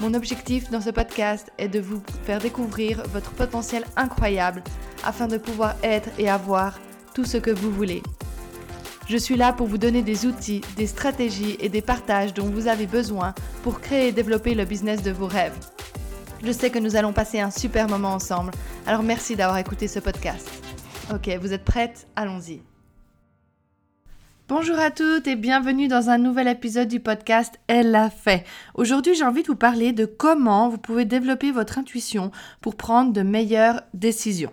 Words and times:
Mon 0.00 0.14
objectif 0.14 0.70
dans 0.70 0.80
ce 0.80 0.88
podcast 0.88 1.52
est 1.58 1.68
de 1.68 1.78
vous 1.78 2.02
faire 2.24 2.38
découvrir 2.38 3.02
votre 3.08 3.32
potentiel 3.32 3.84
incroyable 3.96 4.62
afin 5.04 5.28
de 5.28 5.36
pouvoir 5.36 5.74
être 5.82 6.08
et 6.18 6.30
avoir 6.30 6.78
tout 7.14 7.26
ce 7.26 7.36
que 7.36 7.50
vous 7.50 7.70
voulez. 7.70 8.02
Je 9.08 9.18
suis 9.18 9.36
là 9.36 9.52
pour 9.52 9.66
vous 9.66 9.76
donner 9.76 10.02
des 10.02 10.24
outils, 10.24 10.62
des 10.76 10.86
stratégies 10.86 11.56
et 11.60 11.68
des 11.68 11.82
partages 11.82 12.32
dont 12.32 12.48
vous 12.48 12.66
avez 12.66 12.86
besoin 12.86 13.34
pour 13.62 13.80
créer 13.80 14.08
et 14.08 14.12
développer 14.12 14.54
le 14.54 14.64
business 14.64 15.02
de 15.02 15.10
vos 15.10 15.26
rêves. 15.26 15.58
Je 16.42 16.52
sais 16.52 16.70
que 16.70 16.78
nous 16.78 16.96
allons 16.96 17.12
passer 17.12 17.40
un 17.40 17.50
super 17.50 17.86
moment 17.86 18.14
ensemble, 18.14 18.52
alors 18.86 19.02
merci 19.02 19.36
d'avoir 19.36 19.58
écouté 19.58 19.86
ce 19.86 19.98
podcast. 19.98 20.48
Ok, 21.12 21.28
vous 21.42 21.52
êtes 21.52 21.64
prêtes? 21.64 22.06
Allons-y. 22.16 22.69
Bonjour 24.50 24.80
à 24.80 24.90
toutes 24.90 25.28
et 25.28 25.36
bienvenue 25.36 25.86
dans 25.86 26.10
un 26.10 26.18
nouvel 26.18 26.48
épisode 26.48 26.88
du 26.88 26.98
podcast 26.98 27.60
Elle 27.68 27.92
l'a 27.92 28.10
fait. 28.10 28.44
Aujourd'hui, 28.74 29.14
j'ai 29.14 29.22
envie 29.22 29.44
de 29.44 29.46
vous 29.46 29.54
parler 29.54 29.92
de 29.92 30.06
comment 30.06 30.68
vous 30.68 30.76
pouvez 30.76 31.04
développer 31.04 31.52
votre 31.52 31.78
intuition 31.78 32.32
pour 32.60 32.74
prendre 32.74 33.12
de 33.12 33.22
meilleures 33.22 33.82
décisions. 33.94 34.50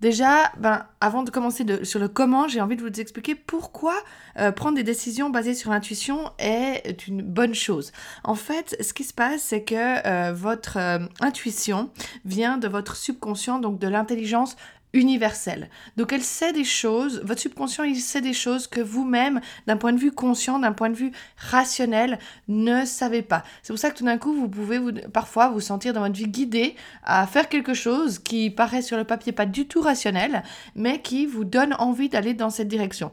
Déjà, 0.00 0.52
ben, 0.56 0.86
avant 1.00 1.24
de 1.24 1.30
commencer 1.30 1.64
sur 1.84 1.98
le 1.98 2.06
comment, 2.06 2.46
j'ai 2.46 2.60
envie 2.60 2.76
de 2.76 2.82
vous 2.82 3.00
expliquer 3.00 3.34
pourquoi 3.34 3.94
euh, 4.38 4.52
prendre 4.52 4.76
des 4.76 4.84
décisions 4.84 5.30
basées 5.30 5.54
sur 5.54 5.72
l'intuition 5.72 6.30
est 6.38 7.08
une 7.08 7.22
bonne 7.22 7.54
chose. 7.54 7.90
En 8.22 8.36
fait, 8.36 8.76
ce 8.80 8.92
qui 8.92 9.02
se 9.02 9.14
passe, 9.14 9.42
c'est 9.42 9.64
que 9.64 10.06
euh, 10.06 10.32
votre 10.32 10.76
euh, 10.78 11.00
intuition 11.20 11.90
vient 12.24 12.56
de 12.56 12.68
votre 12.68 12.94
subconscient, 12.94 13.58
donc 13.58 13.80
de 13.80 13.88
l'intelligence 13.88 14.56
universelle. 14.92 15.70
Donc 15.96 16.12
elle 16.12 16.22
sait 16.22 16.52
des 16.52 16.64
choses, 16.64 17.22
votre 17.24 17.40
subconscient 17.40 17.84
il 17.84 18.00
sait 18.00 18.20
des 18.20 18.32
choses 18.32 18.66
que 18.66 18.80
vous-même, 18.80 19.40
d'un 19.66 19.76
point 19.76 19.92
de 19.92 19.98
vue 19.98 20.12
conscient, 20.12 20.58
d'un 20.58 20.72
point 20.72 20.90
de 20.90 20.96
vue 20.96 21.12
rationnel, 21.36 22.18
ne 22.48 22.84
savez 22.84 23.22
pas. 23.22 23.42
C'est 23.62 23.72
pour 23.72 23.80
ça 23.80 23.90
que 23.90 23.98
tout 23.98 24.04
d'un 24.04 24.18
coup, 24.18 24.34
vous 24.34 24.48
pouvez 24.48 24.80
parfois 25.08 25.48
vous 25.48 25.60
sentir 25.60 25.92
dans 25.92 26.00
votre 26.00 26.14
vie 26.14 26.28
guidé 26.28 26.76
à 27.04 27.26
faire 27.26 27.48
quelque 27.48 27.74
chose 27.74 28.18
qui 28.18 28.50
paraît 28.50 28.82
sur 28.82 28.96
le 28.96 29.04
papier 29.04 29.32
pas 29.32 29.46
du 29.46 29.66
tout 29.66 29.80
rationnel, 29.80 30.42
mais 30.74 31.00
qui 31.00 31.26
vous 31.26 31.44
donne 31.44 31.74
envie 31.78 32.08
d'aller 32.08 32.34
dans 32.34 32.50
cette 32.50 32.68
direction. 32.68 33.12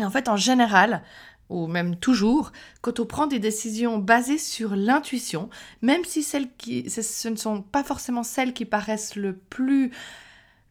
Et 0.00 0.04
en 0.04 0.10
fait, 0.10 0.28
en 0.28 0.36
général, 0.36 1.02
ou 1.48 1.66
même 1.66 1.96
toujours, 1.96 2.52
quand 2.80 3.00
on 3.00 3.06
prend 3.06 3.26
des 3.26 3.38
décisions 3.38 3.98
basées 3.98 4.38
sur 4.38 4.74
l'intuition, 4.74 5.50
même 5.82 6.04
si 6.04 6.22
celles 6.22 6.48
qui, 6.56 6.90
ce 6.90 7.28
ne 7.28 7.36
sont 7.36 7.62
pas 7.62 7.84
forcément 7.84 8.22
celles 8.22 8.54
qui 8.54 8.64
paraissent 8.64 9.14
le 9.14 9.36
plus 9.36 9.92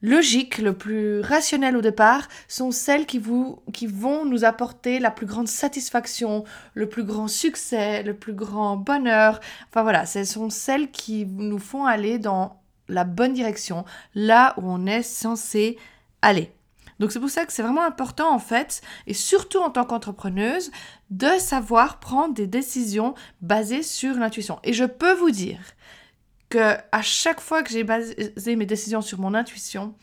logiques, 0.03 0.59
le 0.59 0.73
plus 0.73 1.21
rationnel 1.21 1.75
au 1.75 1.81
départ, 1.81 2.27
sont 2.47 2.69
celles 2.69 3.07
qui, 3.07 3.17
vous, 3.17 3.63
qui 3.73 3.87
vont 3.87 4.25
nous 4.25 4.43
apporter 4.43 4.99
la 4.99 5.09
plus 5.09 5.25
grande 5.25 5.47
satisfaction, 5.47 6.43
le 6.75 6.87
plus 6.87 7.03
grand 7.03 7.27
succès, 7.27 8.03
le 8.03 8.13
plus 8.13 8.33
grand 8.33 8.77
bonheur. 8.77 9.39
Enfin 9.69 9.81
voilà, 9.81 10.05
ce 10.05 10.23
sont 10.25 10.51
celles 10.51 10.91
qui 10.91 11.25
nous 11.25 11.57
font 11.57 11.85
aller 11.85 12.19
dans 12.19 12.61
la 12.89 13.05
bonne 13.05 13.33
direction, 13.33 13.85
là 14.13 14.53
où 14.57 14.63
on 14.65 14.85
est 14.85 15.03
censé 15.03 15.77
aller. 16.21 16.51
Donc 16.99 17.11
c'est 17.11 17.19
pour 17.19 17.29
ça 17.29 17.45
que 17.45 17.53
c'est 17.53 17.63
vraiment 17.63 17.83
important 17.83 18.33
en 18.33 18.39
fait, 18.39 18.81
et 19.07 19.13
surtout 19.13 19.59
en 19.59 19.69
tant 19.69 19.85
qu'entrepreneuse, 19.85 20.71
de 21.09 21.39
savoir 21.39 21.99
prendre 21.99 22.33
des 22.33 22.47
décisions 22.47 23.15
basées 23.41 23.83
sur 23.83 24.15
l'intuition. 24.15 24.59
Et 24.63 24.73
je 24.73 24.85
peux 24.85 25.13
vous 25.13 25.31
dire 25.31 25.59
que 26.53 26.77
à 26.91 27.01
chaque 27.01 27.41
fois 27.41 27.63
que 27.63 27.71
j'ai 27.71 27.83
basé 27.83 28.55
mes 28.55 28.65
décisions 28.67 29.01
sur 29.01 29.19
mon 29.19 29.33
intuition, 29.33 29.95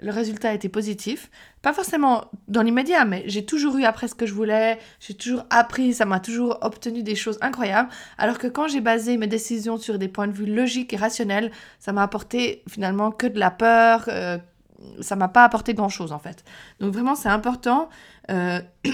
le 0.00 0.10
résultat 0.10 0.48
a 0.48 0.54
été 0.54 0.68
positif. 0.68 1.30
Pas 1.60 1.72
forcément 1.74 2.24
dans 2.48 2.62
l'immédiat, 2.62 3.04
mais 3.04 3.22
j'ai 3.26 3.44
toujours 3.44 3.76
eu 3.76 3.84
après 3.84 4.08
ce 4.08 4.14
que 4.14 4.26
je 4.26 4.32
voulais, 4.32 4.78
j'ai 5.00 5.14
toujours 5.14 5.44
appris, 5.50 5.92
ça 5.92 6.06
m'a 6.06 6.18
toujours 6.18 6.58
obtenu 6.62 7.02
des 7.02 7.14
choses 7.14 7.38
incroyables. 7.42 7.90
Alors 8.16 8.38
que 8.38 8.46
quand 8.46 8.68
j'ai 8.68 8.80
basé 8.80 9.18
mes 9.18 9.26
décisions 9.26 9.76
sur 9.76 9.98
des 9.98 10.08
points 10.08 10.28
de 10.28 10.32
vue 10.32 10.46
logiques 10.46 10.92
et 10.94 10.96
rationnels, 10.96 11.52
ça 11.78 11.92
m'a 11.92 12.02
apporté 12.02 12.64
finalement 12.68 13.10
que 13.10 13.26
de 13.26 13.38
la 13.38 13.50
peur, 13.50 14.06
euh, 14.08 14.38
ça 15.00 15.14
m'a 15.14 15.28
pas 15.28 15.44
apporté 15.44 15.74
grand-chose 15.74 16.10
en 16.10 16.18
fait. 16.18 16.42
Donc 16.80 16.92
vraiment, 16.94 17.14
c'est 17.14 17.28
important. 17.28 17.90
Euh, 18.30 18.60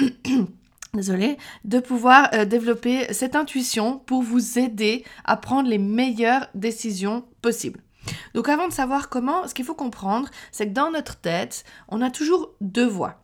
désolé, 0.95 1.37
de 1.65 1.81
pouvoir 1.81 2.31
euh, 2.33 2.45
développer 2.45 3.13
cette 3.13 3.37
intuition 3.37 3.99
pour 3.99 4.23
vous 4.23 4.59
aider 4.59 5.05
à 5.25 5.37
prendre 5.37 5.69
les 5.69 5.79
meilleures 5.79 6.49
décisions 6.55 7.25
possibles. 7.43 7.81
Donc 8.35 8.49
avant 8.49 8.69
de 8.69 8.73
savoir 8.73 9.09
comment, 9.09 9.47
ce 9.47 9.55
qu'il 9.55 9.65
faut 9.65 9.75
comprendre, 9.75 10.29
c'est 10.51 10.69
que 10.69 10.73
dans 10.73 10.91
notre 10.91 11.17
tête, 11.17 11.65
on 11.89 12.01
a 12.01 12.11
toujours 12.11 12.51
deux 12.61 12.87
voix. 12.87 13.23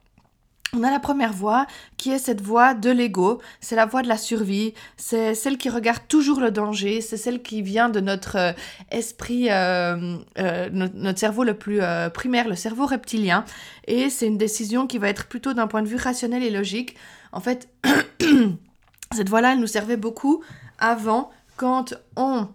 On 0.76 0.82
a 0.82 0.90
la 0.90 0.98
première 0.98 1.32
voix 1.32 1.68
qui 1.96 2.10
est 2.10 2.18
cette 2.18 2.40
voix 2.40 2.74
de 2.74 2.90
l'ego, 2.90 3.40
c'est 3.60 3.76
la 3.76 3.86
voix 3.86 4.02
de 4.02 4.08
la 4.08 4.18
survie, 4.18 4.74
c'est 4.96 5.36
celle 5.36 5.56
qui 5.56 5.70
regarde 5.70 6.02
toujours 6.08 6.40
le 6.40 6.50
danger, 6.50 7.00
c'est 7.00 7.16
celle 7.16 7.42
qui 7.42 7.62
vient 7.62 7.88
de 7.88 8.00
notre 8.00 8.36
euh, 8.36 8.52
esprit, 8.90 9.46
euh, 9.50 10.18
notre, 10.36 11.18
cerveau 11.18 11.44
le 11.44 11.54
plus 11.54 11.80
primaire, 12.12 12.48
le 12.48 12.56
cerveau 12.56 12.86
reptilien, 12.86 13.44
et 13.86 14.10
c'est 14.10 14.26
une 14.26 14.36
décision 14.36 14.88
qui 14.88 14.98
va 14.98 15.08
être 15.08 15.26
plutôt 15.26 15.54
d'un 15.54 15.68
point 15.68 15.82
de 15.82 15.88
vue 15.88 15.96
rationnel 15.96 16.42
et 16.42 16.50
logique. 16.50 16.96
En 17.34 17.40
fait, 17.40 17.68
cette 19.12 19.28
voie-là, 19.28 19.52
elle 19.52 19.60
nous 19.60 19.66
servait 19.66 19.96
beaucoup 19.96 20.44
avant 20.78 21.30
quand 21.56 21.94
on 22.16 22.48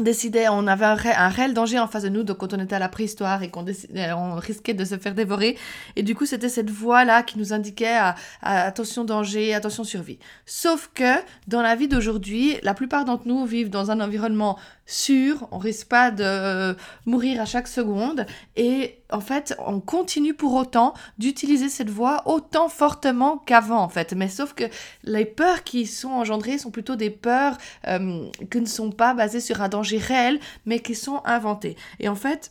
décidait, 0.00 0.48
on 0.48 0.66
avait 0.66 0.84
un, 0.84 1.28
réel 1.28 1.54
danger 1.54 1.78
en 1.78 1.86
face 1.86 2.02
de 2.02 2.08
nous, 2.08 2.24
donc 2.24 2.38
quand 2.38 2.52
on 2.52 2.58
était 2.58 2.74
à 2.74 2.80
la 2.80 2.88
préhistoire 2.88 3.42
et 3.44 3.50
qu'on 3.50 3.64
on 3.64 4.34
risquait 4.34 4.74
de 4.74 4.84
se 4.84 4.98
faire 4.98 5.14
dévorer. 5.14 5.56
Et 5.94 6.02
du 6.02 6.16
coup, 6.16 6.26
c'était 6.26 6.48
cette 6.48 6.70
voie-là 6.70 7.22
qui 7.22 7.38
nous 7.38 7.52
indiquait 7.52 7.96
à, 7.96 8.16
attention 8.42 9.04
danger, 9.04 9.54
attention 9.54 9.84
survie. 9.84 10.18
Sauf 10.46 10.90
que 10.94 11.14
dans 11.46 11.62
la 11.62 11.76
vie 11.76 11.86
d'aujourd'hui, 11.86 12.56
la 12.62 12.74
plupart 12.74 13.04
d'entre 13.04 13.28
nous 13.28 13.44
vivent 13.46 13.70
dans 13.70 13.92
un 13.92 14.00
environnement 14.00 14.58
sûr, 14.86 15.48
on 15.50 15.58
risque 15.58 15.88
pas 15.88 16.10
de 16.10 16.76
mourir 17.06 17.40
à 17.40 17.46
chaque 17.46 17.68
seconde 17.68 18.26
et 18.56 18.98
en 19.10 19.20
fait, 19.20 19.54
on 19.64 19.80
continue 19.80 20.34
pour 20.34 20.54
autant 20.54 20.92
d'utiliser 21.18 21.68
cette 21.68 21.88
voie 21.88 22.22
autant 22.26 22.68
fortement 22.68 23.38
qu'avant 23.38 23.80
en 23.80 23.88
fait. 23.88 24.12
Mais 24.12 24.28
sauf 24.28 24.54
que 24.54 24.64
les 25.04 25.24
peurs 25.24 25.62
qui 25.62 25.86
sont 25.86 26.10
engendrées 26.10 26.58
sont 26.58 26.70
plutôt 26.70 26.96
des 26.96 27.10
peurs 27.10 27.56
euh, 27.86 28.26
qui 28.50 28.60
ne 28.60 28.66
sont 28.66 28.90
pas 28.90 29.14
basées 29.14 29.40
sur 29.40 29.62
un 29.62 29.68
danger 29.68 29.83
réel, 29.92 30.40
mais 30.66 30.80
qui 30.80 30.94
sont 30.94 31.22
inventées. 31.24 31.76
Et 32.00 32.08
en 32.08 32.16
fait, 32.16 32.50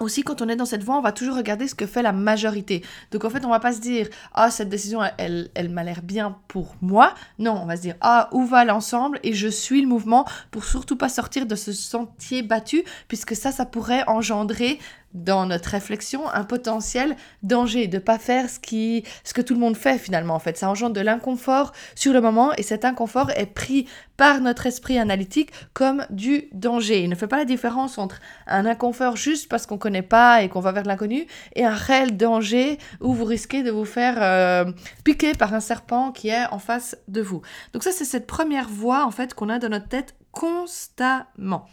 aussi 0.00 0.22
quand 0.22 0.42
on 0.42 0.48
est 0.48 0.56
dans 0.56 0.64
cette 0.66 0.82
voie, 0.82 0.96
on 0.96 1.02
va 1.02 1.12
toujours 1.12 1.36
regarder 1.36 1.68
ce 1.68 1.74
que 1.74 1.86
fait 1.86 2.02
la 2.02 2.12
majorité. 2.12 2.82
Donc 3.12 3.24
en 3.24 3.30
fait, 3.30 3.44
on 3.44 3.50
va 3.50 3.60
pas 3.60 3.72
se 3.72 3.80
dire 3.80 4.08
ah 4.32 4.50
cette 4.50 4.68
décision 4.68 5.00
elle 5.18 5.50
elle, 5.54 5.68
m'a 5.68 5.84
l'air 5.84 6.02
bien 6.02 6.36
pour 6.48 6.74
moi. 6.80 7.14
Non, 7.38 7.60
on 7.62 7.66
va 7.66 7.76
se 7.76 7.82
dire 7.82 7.94
ah 8.00 8.28
où 8.32 8.44
va 8.44 8.64
l'ensemble 8.64 9.20
et 9.22 9.34
je 9.34 9.48
suis 9.48 9.80
le 9.80 9.86
mouvement 9.86 10.24
pour 10.50 10.64
surtout 10.64 10.96
pas 10.96 11.08
sortir 11.08 11.46
de 11.46 11.54
ce 11.54 11.72
sentier 11.72 12.42
battu 12.42 12.84
puisque 13.08 13.36
ça 13.36 13.52
ça 13.52 13.66
pourrait 13.66 14.04
engendrer 14.08 14.78
dans 15.14 15.46
notre 15.46 15.70
réflexion 15.70 16.28
un 16.28 16.44
potentiel 16.44 17.16
danger 17.42 17.86
de 17.86 17.98
pas 17.98 18.18
faire 18.18 18.50
ce 18.50 18.58
qui 18.58 19.04
ce 19.22 19.32
que 19.32 19.40
tout 19.40 19.54
le 19.54 19.60
monde 19.60 19.76
fait 19.76 19.98
finalement 19.98 20.34
en 20.34 20.38
fait. 20.38 20.58
Ça 20.58 20.68
engendre 20.68 20.94
de 20.94 21.00
l'inconfort 21.00 21.72
sur 21.94 22.12
le 22.12 22.20
moment 22.20 22.52
et 22.54 22.62
cet 22.62 22.84
inconfort 22.84 23.30
est 23.36 23.46
pris 23.46 23.86
par 24.16 24.40
notre 24.40 24.66
esprit 24.66 24.98
analytique 24.98 25.50
comme 25.72 26.04
du 26.10 26.48
danger. 26.52 27.02
Il 27.02 27.08
ne 27.08 27.14
fait 27.14 27.26
pas 27.26 27.38
la 27.38 27.44
différence 27.44 27.98
entre 27.98 28.20
un 28.46 28.66
inconfort 28.66 29.16
juste 29.16 29.48
parce 29.48 29.66
qu'on 29.66 29.78
connaît 29.78 30.02
pas 30.02 30.42
et 30.42 30.48
qu'on 30.48 30.60
va 30.60 30.72
vers 30.72 30.84
l'inconnu 30.84 31.26
et 31.54 31.64
un 31.64 31.74
réel 31.74 32.16
danger 32.16 32.78
où 33.00 33.12
vous 33.12 33.24
risquez 33.24 33.62
de 33.62 33.70
vous 33.70 33.84
faire 33.84 34.16
euh, 34.20 34.70
piquer 35.04 35.32
par 35.32 35.54
un 35.54 35.60
serpent 35.60 36.12
qui 36.12 36.28
est 36.28 36.46
en 36.50 36.58
face 36.58 36.96
de 37.08 37.22
vous. 37.22 37.42
Donc 37.72 37.82
ça 37.82 37.92
c'est 37.92 38.04
cette 38.04 38.26
première 38.26 38.68
voie 38.68 39.04
en 39.06 39.10
fait 39.10 39.34
qu'on 39.34 39.48
a 39.48 39.58
dans 39.58 39.68
notre 39.68 39.88
tête 39.88 40.14
constamment. 40.34 41.68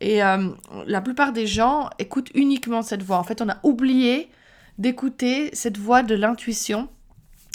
Et 0.00 0.22
euh, 0.22 0.48
la 0.86 1.00
plupart 1.00 1.32
des 1.32 1.46
gens 1.46 1.90
écoutent 1.98 2.30
uniquement 2.34 2.82
cette 2.82 3.02
voix. 3.02 3.18
En 3.18 3.24
fait, 3.24 3.40
on 3.42 3.48
a 3.48 3.58
oublié 3.62 4.30
d'écouter 4.78 5.50
cette 5.52 5.78
voix 5.78 6.02
de 6.02 6.14
l'intuition. 6.14 6.88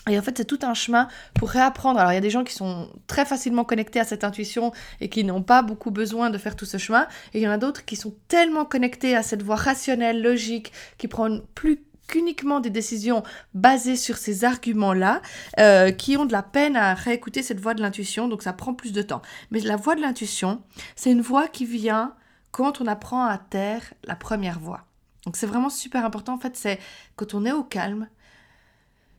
Et 0.09 0.17
en 0.17 0.21
fait, 0.21 0.37
c'est 0.37 0.45
tout 0.45 0.59
un 0.63 0.73
chemin 0.73 1.07
pour 1.35 1.49
réapprendre. 1.49 1.99
Alors, 1.99 2.11
il 2.11 2.15
y 2.15 2.17
a 2.17 2.21
des 2.21 2.29
gens 2.29 2.43
qui 2.43 2.53
sont 2.53 2.89
très 3.07 3.25
facilement 3.25 3.63
connectés 3.63 3.99
à 3.99 4.05
cette 4.05 4.23
intuition 4.23 4.71
et 5.01 5.09
qui 5.09 5.23
n'ont 5.23 5.43
pas 5.43 5.61
beaucoup 5.61 5.91
besoin 5.91 6.29
de 6.29 6.37
faire 6.37 6.55
tout 6.55 6.65
ce 6.65 6.77
chemin. 6.77 7.07
Et 7.33 7.39
il 7.39 7.43
y 7.43 7.47
en 7.47 7.51
a 7.51 7.57
d'autres 7.57 7.85
qui 7.85 7.95
sont 7.95 8.15
tellement 8.27 8.65
connectés 8.65 9.15
à 9.15 9.21
cette 9.21 9.43
voix 9.43 9.57
rationnelle, 9.57 10.21
logique, 10.21 10.71
qui 10.97 11.07
prennent 11.07 11.41
plus 11.53 11.83
qu'uniquement 12.07 12.59
des 12.59 12.71
décisions 12.71 13.21
basées 13.53 13.95
sur 13.95 14.17
ces 14.17 14.43
arguments-là, 14.43 15.21
euh, 15.59 15.91
qui 15.91 16.17
ont 16.17 16.25
de 16.25 16.31
la 16.31 16.41
peine 16.41 16.75
à 16.75 16.95
réécouter 16.95 17.43
cette 17.43 17.59
voix 17.59 17.75
de 17.75 17.81
l'intuition, 17.81 18.27
donc 18.27 18.41
ça 18.41 18.51
prend 18.51 18.73
plus 18.73 18.93
de 18.93 19.03
temps. 19.03 19.21
Mais 19.51 19.59
la 19.59 19.75
voix 19.75 19.95
de 19.95 20.01
l'intuition, 20.01 20.61
c'est 20.95 21.11
une 21.11 21.21
voix 21.21 21.47
qui 21.47 21.65
vient 21.65 22.15
quand 22.51 22.81
on 22.81 22.87
apprend 22.87 23.25
à 23.25 23.37
taire 23.37 23.93
la 24.03 24.15
première 24.15 24.59
voix. 24.59 24.85
Donc 25.25 25.35
c'est 25.35 25.47
vraiment 25.47 25.69
super 25.69 26.05
important. 26.05 26.33
En 26.33 26.39
fait, 26.39 26.55
c'est 26.55 26.79
quand 27.15 27.33
on 27.33 27.45
est 27.45 27.51
au 27.51 27.63
calme, 27.63 28.07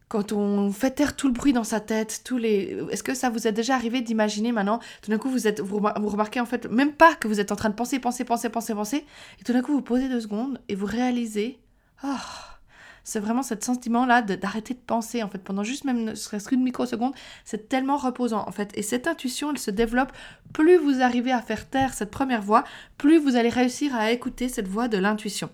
quand 0.09 0.33
on 0.33 0.73
fait 0.73 0.91
taire 0.91 1.15
tout 1.15 1.29
le 1.29 1.33
bruit 1.33 1.53
dans 1.53 1.63
sa 1.63 1.79
tête, 1.79 2.23
tous 2.25 2.37
les... 2.37 2.77
Est-ce 2.91 3.05
que 3.05 3.15
ça 3.15 3.31
vous 3.31 3.47
est 3.47 3.53
déjà 3.53 3.77
arrivé 3.77 4.01
d'imaginer 4.01 4.51
maintenant, 4.51 4.81
tout 5.03 5.11
d'un 5.13 5.19
coup 5.19 5.31
vous 5.31 5.47
êtes, 5.47 5.61
vous 5.61 5.79
remarquez 5.79 6.41
en 6.41 6.47
fait 6.47 6.67
même 6.67 6.93
pas 6.93 7.15
que 7.15 7.29
vous 7.29 7.39
êtes 7.39 7.53
en 7.53 7.57
train 7.57 7.69
de 7.69 7.77
penser, 7.77 8.01
penser, 8.01 8.25
penser, 8.25 8.49
penser, 8.49 8.75
penser, 8.75 9.07
et 9.41 9.45
tout 9.45 9.53
d'un 9.53 9.63
coup 9.63 9.73
vous 9.73 9.83
posez 9.83 10.09
deux 10.09 10.21
secondes 10.21 10.61
et 10.69 10.75
vous 10.75 10.87
réalisez, 10.87 11.61
oh, 12.03 12.09
c'est 13.05 13.21
vraiment 13.21 13.43
ce 13.43 13.55
sentiment-là 13.59 14.23
d'arrêter 14.23 14.75
de 14.75 14.79
penser 14.79 15.23
en 15.23 15.29
fait 15.29 15.39
pendant 15.39 15.65
juste 15.65 15.85
même 15.85 16.05
ne 16.05 16.15
serait-ce 16.15 16.49
qu'une 16.49 16.63
microseconde, 16.63 17.15
c'est 17.45 17.69
tellement 17.69 17.97
reposant 17.97 18.45
en 18.47 18.53
fait. 18.53 18.71
Et 18.77 18.83
cette 18.83 19.07
intuition, 19.07 19.51
elle 19.51 19.59
se 19.59 19.71
développe 19.71 20.13
plus 20.53 20.77
vous 20.77 21.03
arrivez 21.03 21.33
à 21.33 21.43
faire 21.43 21.69
taire 21.69 21.95
cette 21.95 22.11
première 22.11 22.43
voix, 22.43 22.65
plus 22.99 23.19
vous 23.19 23.37
allez 23.37 23.49
réussir 23.49 23.95
à 23.95 24.11
écouter 24.11 24.49
cette 24.49 24.69
voix 24.69 24.89
de 24.89 24.99
l'intuition. 24.99 25.51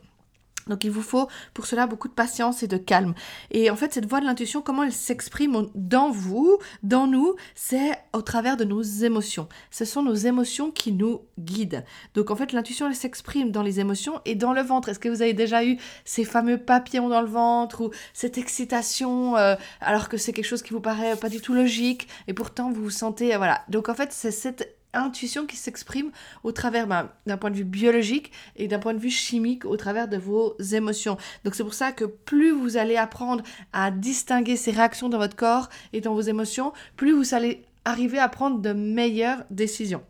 Donc 0.68 0.84
il 0.84 0.90
vous 0.90 1.02
faut 1.02 1.28
pour 1.54 1.66
cela 1.66 1.86
beaucoup 1.86 2.08
de 2.08 2.12
patience 2.12 2.62
et 2.62 2.66
de 2.68 2.76
calme. 2.76 3.14
Et 3.50 3.70
en 3.70 3.76
fait, 3.76 3.92
cette 3.92 4.06
voix 4.06 4.20
de 4.20 4.26
l'intuition, 4.26 4.62
comment 4.62 4.82
elle 4.82 4.92
s'exprime 4.92 5.68
dans 5.74 6.10
vous, 6.10 6.58
dans 6.82 7.06
nous, 7.06 7.34
c'est 7.54 7.92
au 8.12 8.22
travers 8.22 8.56
de 8.56 8.64
nos 8.64 8.82
émotions. 8.82 9.48
Ce 9.70 9.84
sont 9.84 10.02
nos 10.02 10.14
émotions 10.14 10.70
qui 10.70 10.92
nous 10.92 11.22
guident. 11.38 11.84
Donc 12.14 12.30
en 12.30 12.36
fait, 12.36 12.52
l'intuition, 12.52 12.88
elle 12.88 12.96
s'exprime 12.96 13.50
dans 13.50 13.62
les 13.62 13.80
émotions 13.80 14.20
et 14.24 14.34
dans 14.34 14.52
le 14.52 14.62
ventre. 14.62 14.88
Est-ce 14.88 14.98
que 14.98 15.08
vous 15.08 15.22
avez 15.22 15.34
déjà 15.34 15.64
eu 15.64 15.78
ces 16.04 16.24
fameux 16.24 16.58
papillons 16.58 17.08
dans 17.08 17.20
le 17.20 17.28
ventre 17.28 17.82
ou 17.82 17.90
cette 18.12 18.38
excitation 18.38 19.36
euh, 19.36 19.54
alors 19.80 20.08
que 20.08 20.16
c'est 20.16 20.32
quelque 20.32 20.44
chose 20.46 20.62
qui 20.62 20.72
vous 20.72 20.80
paraît 20.80 21.16
pas 21.16 21.28
du 21.28 21.40
tout 21.40 21.54
logique 21.54 22.08
et 22.26 22.34
pourtant 22.34 22.70
vous 22.70 22.84
vous 22.84 22.90
sentez... 22.90 23.34
Euh, 23.34 23.38
voilà. 23.38 23.62
Donc 23.68 23.88
en 23.88 23.94
fait, 23.94 24.12
c'est 24.12 24.30
cette 24.30 24.75
intuition 24.94 25.46
qui 25.46 25.56
s'exprime 25.56 26.10
au 26.42 26.52
travers 26.52 26.86
ben, 26.86 27.10
d'un 27.26 27.36
point 27.36 27.50
de 27.50 27.56
vue 27.56 27.64
biologique 27.64 28.32
et 28.56 28.68
d'un 28.68 28.78
point 28.78 28.94
de 28.94 28.98
vue 28.98 29.10
chimique 29.10 29.64
au 29.64 29.76
travers 29.76 30.08
de 30.08 30.16
vos 30.16 30.56
émotions. 30.72 31.16
Donc 31.44 31.54
c'est 31.54 31.64
pour 31.64 31.74
ça 31.74 31.92
que 31.92 32.04
plus 32.04 32.50
vous 32.50 32.76
allez 32.76 32.96
apprendre 32.96 33.42
à 33.72 33.90
distinguer 33.90 34.56
ces 34.56 34.70
réactions 34.70 35.08
dans 35.08 35.18
votre 35.18 35.36
corps 35.36 35.68
et 35.92 36.00
dans 36.00 36.14
vos 36.14 36.22
émotions, 36.22 36.72
plus 36.96 37.12
vous 37.12 37.34
allez 37.34 37.62
arriver 37.84 38.18
à 38.18 38.28
prendre 38.28 38.60
de 38.60 38.72
meilleures 38.72 39.44
décisions. 39.50 40.02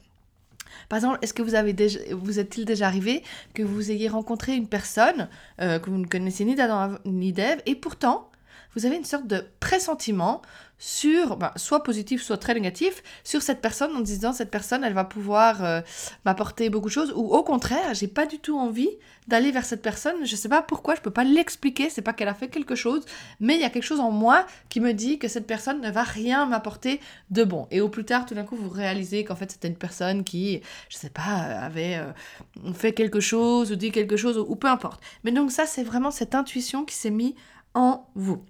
Par 0.89 0.99
exemple, 0.99 1.19
est-ce 1.23 1.35
que 1.35 1.43
vous 1.43 1.55
avez 1.55 1.73
déjà, 1.73 1.99
vous 2.13 2.39
est-il 2.39 2.65
déjà 2.65 2.87
arrivé 2.87 3.23
que 3.55 3.63
vous 3.63 3.91
ayez 3.91 4.09
rencontré 4.09 4.55
une 4.55 4.69
personne 4.69 5.29
euh, 5.61 5.79
que 5.79 5.91
vous 5.91 5.99
ne 5.99 6.07
connaissez 6.07 6.45
ni 6.45 6.55
d'Adam 6.55 6.99
ni 7.05 7.33
d'Ève 7.33 7.63
et 7.67 7.75
pourtant 7.75 8.31
vous 8.75 8.85
avez 8.85 8.97
une 8.97 9.05
sorte 9.05 9.27
de 9.27 9.43
pressentiment 9.59 10.43
sur, 10.79 11.37
ben, 11.37 11.53
soit 11.57 11.83
positif, 11.83 12.23
soit 12.23 12.37
très 12.37 12.55
négatif, 12.55 13.03
sur 13.25 13.41
cette 13.41 13.61
personne 13.63 13.97
en 13.97 14.01
disant 14.01 14.33
cette 14.33 14.51
personne, 14.51 14.85
elle 14.85 14.93
va 14.93 15.05
pouvoir 15.05 15.65
euh, 15.65 15.81
m'apporter 16.25 16.69
beaucoup 16.69 16.89
de 16.89 16.93
choses, 16.93 17.13
ou 17.17 17.35
au 17.35 17.43
contraire, 17.43 17.95
j'ai 17.95 18.09
pas 18.09 18.27
du 18.27 18.39
tout 18.39 18.59
envie 18.59 18.91
d'aller 19.27 19.51
vers 19.51 19.65
cette 19.65 19.83
personne, 19.83 20.25
je 20.25 20.37
sais 20.37 20.49
pas 20.49 20.63
pourquoi, 20.63 20.95
je 20.95 21.01
peux 21.01 21.11
pas 21.11 21.25
l'expliquer, 21.25 21.89
c'est 21.89 22.03
pas 22.03 22.13
qu'elle 22.13 22.29
a 22.29 22.35
fait 22.35 22.49
quelque 22.49 22.75
chose, 22.75 23.05
mais 23.41 23.55
il 23.55 23.61
y 23.61 23.65
a 23.65 23.71
quelque 23.71 23.85
chose 23.85 24.01
en 24.01 24.11
moi 24.11 24.47
qui 24.69 24.81
me 24.81 24.93
dit 24.93 25.19
que 25.19 25.29
cette 25.29 25.47
personne 25.47 25.81
ne 25.81 25.91
va 25.91 26.03
rien 26.03 26.47
m'apporter 26.47 27.01
de 27.31 27.43
bon. 27.43 27.67
Et 27.71 27.81
au 27.81 27.89
plus 27.89 28.05
tard, 28.05 28.27
tout 28.27 28.35
d'un 28.35 28.45
coup, 28.45 28.57
vous 28.57 28.69
réalisez 28.69 29.25
qu'en 29.25 29.35
fait, 29.35 29.51
c'était 29.51 29.69
une 29.69 29.77
personne 29.77 30.25
qui, 30.25 30.61
je 30.91 30.97
sais 30.97 31.11
pas, 31.11 31.23
avait 31.23 31.97
euh, 31.97 32.73
fait 32.75 32.93
quelque 32.93 33.21
chose, 33.21 33.73
ou 33.73 33.77
dit 33.77 33.93
quelque 33.93 34.17
chose, 34.17 34.37
ou, 34.37 34.45
ou 34.47 34.57
peu 34.57 34.69
importe. 34.69 35.03
Mais 35.25 35.33
donc 35.33 35.51
ça, 35.51 35.67
c'est 35.67 35.83
vraiment 35.83 36.11
cette 36.11 36.35
intuition 36.35 36.85
qui 36.85 36.95
s'est 36.95 37.11
mise 37.11 37.35
en 37.75 38.07
vous. 38.15 38.45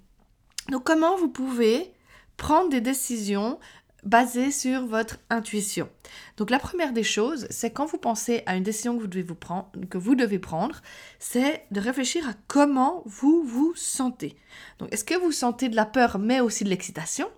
Donc 0.71 0.83
comment 0.85 1.17
vous 1.17 1.29
pouvez 1.29 1.93
prendre 2.37 2.69
des 2.69 2.81
décisions 2.81 3.59
basées 4.07 4.53
sur 4.53 4.87
votre 4.87 5.19
intuition. 5.31 5.89
Donc 6.37 6.51
la 6.51 6.59
première 6.59 6.93
des 6.93 7.03
choses, 7.03 7.47
c'est 7.51 7.71
quand 7.71 7.87
vous 7.87 7.99
pensez 7.99 8.43
à 8.47 8.57
une 8.57 8.63
décision 8.63 8.97
que 8.97 9.01
vous 9.01 9.09
devez, 9.09 9.23
vous 9.23 9.35
prendre, 9.35 9.69
que 9.91 9.99
vous 9.99 10.15
devez 10.15 10.39
prendre, 10.39 10.81
c'est 11.19 11.65
de 11.73 11.81
réfléchir 11.81 12.29
à 12.29 12.35
comment 12.47 13.03
vous 13.05 13.43
vous 13.45 13.75
sentez. 13.75 14.37
Donc 14.79 14.93
est-ce 14.93 15.05
que 15.05 15.19
vous 15.19 15.33
sentez 15.33 15.69
de 15.69 15.77
la 15.77 15.87
peur 15.87 16.19
mais 16.19 16.41
aussi 16.41 16.65
de 16.65 16.71
l'excitation? 16.71 17.29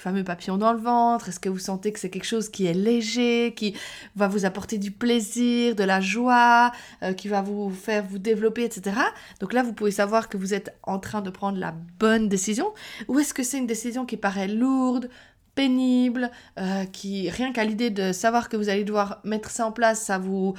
Fameux 0.00 0.24
papillons 0.24 0.56
dans 0.56 0.72
le 0.72 0.78
ventre? 0.78 1.28
Est-ce 1.28 1.40
que 1.40 1.48
vous 1.48 1.58
sentez 1.58 1.92
que 1.92 2.00
c'est 2.00 2.10
quelque 2.10 2.26
chose 2.26 2.48
qui 2.48 2.66
est 2.66 2.74
léger, 2.74 3.54
qui 3.54 3.74
va 4.16 4.28
vous 4.28 4.44
apporter 4.44 4.78
du 4.78 4.90
plaisir, 4.90 5.74
de 5.74 5.84
la 5.84 6.00
joie, 6.00 6.72
euh, 7.02 7.12
qui 7.12 7.28
va 7.28 7.42
vous 7.42 7.70
faire 7.70 8.04
vous 8.04 8.18
développer, 8.18 8.64
etc. 8.64 8.96
Donc 9.40 9.52
là, 9.52 9.62
vous 9.62 9.72
pouvez 9.72 9.90
savoir 9.90 10.28
que 10.28 10.36
vous 10.36 10.54
êtes 10.54 10.74
en 10.82 10.98
train 10.98 11.20
de 11.20 11.30
prendre 11.30 11.58
la 11.58 11.74
bonne 11.98 12.28
décision. 12.28 12.72
Ou 13.08 13.18
est-ce 13.18 13.34
que 13.34 13.42
c'est 13.42 13.58
une 13.58 13.66
décision 13.66 14.06
qui 14.06 14.16
paraît 14.16 14.48
lourde, 14.48 15.10
pénible, 15.54 16.30
euh, 16.58 16.84
qui 16.86 17.28
rien 17.30 17.52
qu'à 17.52 17.64
l'idée 17.64 17.90
de 17.90 18.12
savoir 18.12 18.48
que 18.48 18.56
vous 18.56 18.68
allez 18.68 18.84
devoir 18.84 19.20
mettre 19.24 19.50
ça 19.50 19.66
en 19.66 19.72
place, 19.72 20.00
ça 20.02 20.18
vous 20.18 20.54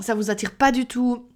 ça 0.00 0.14
vous 0.14 0.30
attire 0.30 0.54
pas 0.54 0.72
du 0.72 0.86
tout? 0.86 1.26